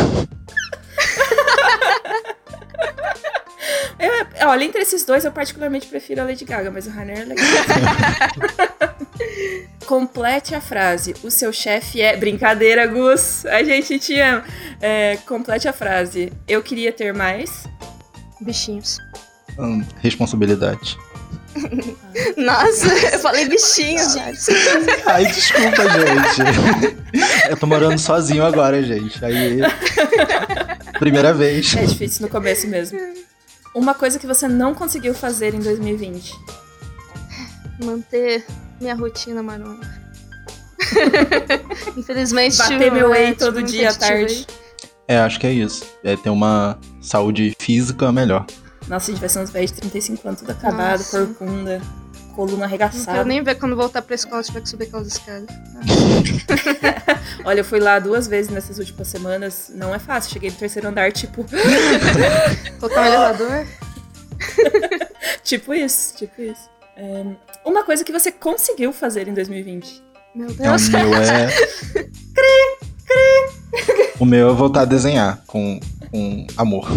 [4.39, 7.25] Eu, olha, entre esses dois, eu particularmente prefiro a Lady Gaga, mas o Rainer é
[7.25, 7.45] legal.
[9.85, 11.13] complete a frase.
[11.21, 12.15] O seu chefe é.
[12.15, 13.45] Brincadeira, Gus.
[13.45, 14.45] A gente te ama.
[14.79, 16.31] É, complete a frase.
[16.47, 17.65] Eu queria ter mais.
[18.39, 18.99] Bichinhos.
[19.59, 20.97] Hum, responsabilidade.
[22.37, 24.51] Nossa, eu falei bichinhos, gente.
[25.05, 27.49] Ai, desculpa, gente.
[27.49, 29.23] Eu tô morando sozinho agora, gente.
[29.23, 29.59] Aí.
[30.99, 31.75] Primeira vez.
[31.75, 32.99] É difícil no começo mesmo.
[33.73, 36.35] Uma coisa que você não conseguiu fazer em 2020.
[37.83, 38.45] Manter
[38.79, 40.01] minha rotina marona.
[41.95, 44.33] Infelizmente, Bater meu é, whey todo tipo, dia à tarde.
[44.33, 44.45] aí.
[45.07, 45.85] É, acho que é isso.
[46.03, 48.45] É ter uma saúde física melhor.
[48.87, 51.25] Nossa, a gente vai ser uns velhos de 35 anos, tudo acabado, Nossa.
[51.25, 51.81] corcunda,
[52.35, 53.23] coluna Não quero arregaçada.
[53.23, 55.47] nem ver quando voltar pra escola tiver que subir aquelas escadas.
[57.45, 59.71] Olha, eu fui lá duas vezes nessas últimas semanas.
[59.73, 60.31] Não é fácil.
[60.33, 61.45] Cheguei no terceiro andar, tipo.
[62.79, 63.67] Colocar um elevador.
[65.43, 66.69] tipo isso, tipo isso.
[66.97, 67.25] É,
[67.65, 70.03] uma coisa que você conseguiu fazer em 2020.
[70.35, 70.87] Meu Então, Deus.
[70.87, 71.49] o meu é.
[74.19, 75.79] O meu é voltar a desenhar com,
[76.11, 76.87] com amor.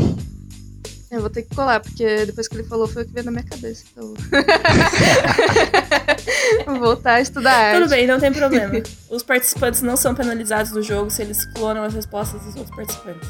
[1.14, 3.30] Eu vou ter que colar, porque depois que ele falou foi o que veio na
[3.30, 3.84] minha cabeça.
[3.92, 4.14] Então...
[6.66, 7.80] vou voltar a estudar arte.
[7.80, 8.82] Tudo bem, não tem problema.
[9.08, 13.28] Os participantes não são penalizados no jogo se eles clonam as respostas dos outros participantes.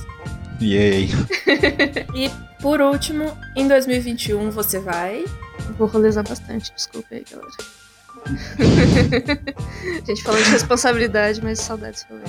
[0.62, 1.10] Yay.
[2.14, 2.30] E
[2.62, 5.24] por último, em 2021 você vai.
[5.76, 7.50] Vou rolezar bastante, desculpa aí, galera.
[10.06, 12.24] Gente, falando de responsabilidade, mas saudades falei.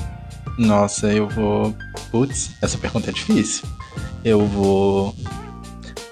[0.58, 1.74] Nossa, eu vou.
[2.12, 3.66] Putz, essa pergunta é difícil.
[4.24, 5.16] Eu vou.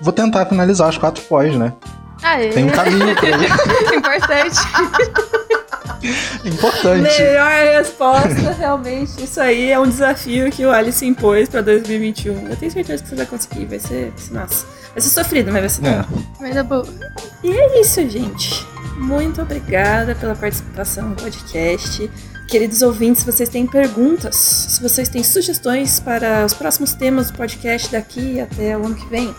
[0.04, 1.72] Vou tentar finalizar os quatro pós, né?
[2.22, 2.49] Aê!
[2.49, 3.95] Tem um caminho pra ir.
[3.95, 4.60] Importante.
[6.45, 7.01] Importante.
[7.22, 9.24] Melhor resposta, realmente.
[9.24, 12.49] Isso aí é um desafio que o Alice impôs pra 2021.
[12.49, 13.66] Eu tenho certeza que você vai conseguir.
[13.66, 14.66] Vai ser, vai ser massa.
[14.93, 16.04] Vai ser sofrido, mas vai ser É.
[16.10, 16.24] bom.
[16.41, 16.86] Mas é boa.
[17.43, 18.68] E é isso, gente.
[18.97, 22.10] Muito obrigada pela participação no podcast.
[22.49, 27.38] Queridos ouvintes, se vocês têm perguntas, se vocês têm sugestões para os próximos temas do
[27.38, 29.34] podcast daqui até o ano que vem,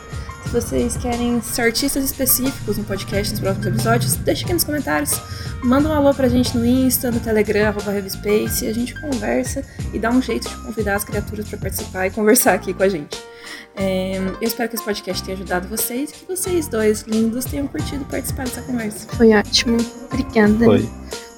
[0.54, 5.20] vocês querem ser artistas específicos no podcast nos próximos episódios, deixa aqui nos comentários.
[5.64, 9.64] Manda um alô pra gente no Insta, no Telegram, arroba Revspace, e a gente conversa
[9.92, 12.88] e dá um jeito de convidar as criaturas para participar e conversar aqui com a
[12.88, 13.20] gente.
[13.74, 17.66] É, eu espero que esse podcast tenha ajudado vocês e que vocês dois lindos tenham
[17.66, 19.08] curtido participar dessa conversa.
[19.16, 19.76] Foi ótimo.
[20.08, 20.64] Obrigada.
[20.64, 20.88] Foi.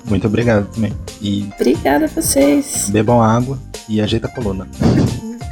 [0.07, 0.93] Muito obrigado também.
[1.21, 2.89] E Obrigada a vocês.
[2.91, 4.69] bebam água e ajeita a coluna.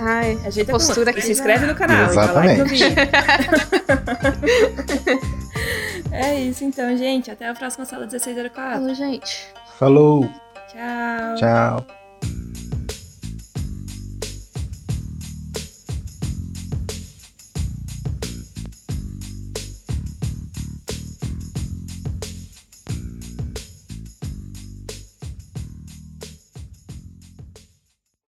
[0.00, 1.10] Ai, Ajeita a postura coluna.
[1.10, 1.22] aqui.
[1.22, 2.12] Se inscreve no canal.
[2.12, 2.86] e dá like no vídeo.
[6.12, 7.30] é isso então, gente.
[7.30, 8.78] Até a próxima sala 1604.
[8.80, 9.46] Falou, gente.
[9.78, 10.30] Falou.
[10.72, 11.36] Tchau.
[11.36, 12.03] Tchau.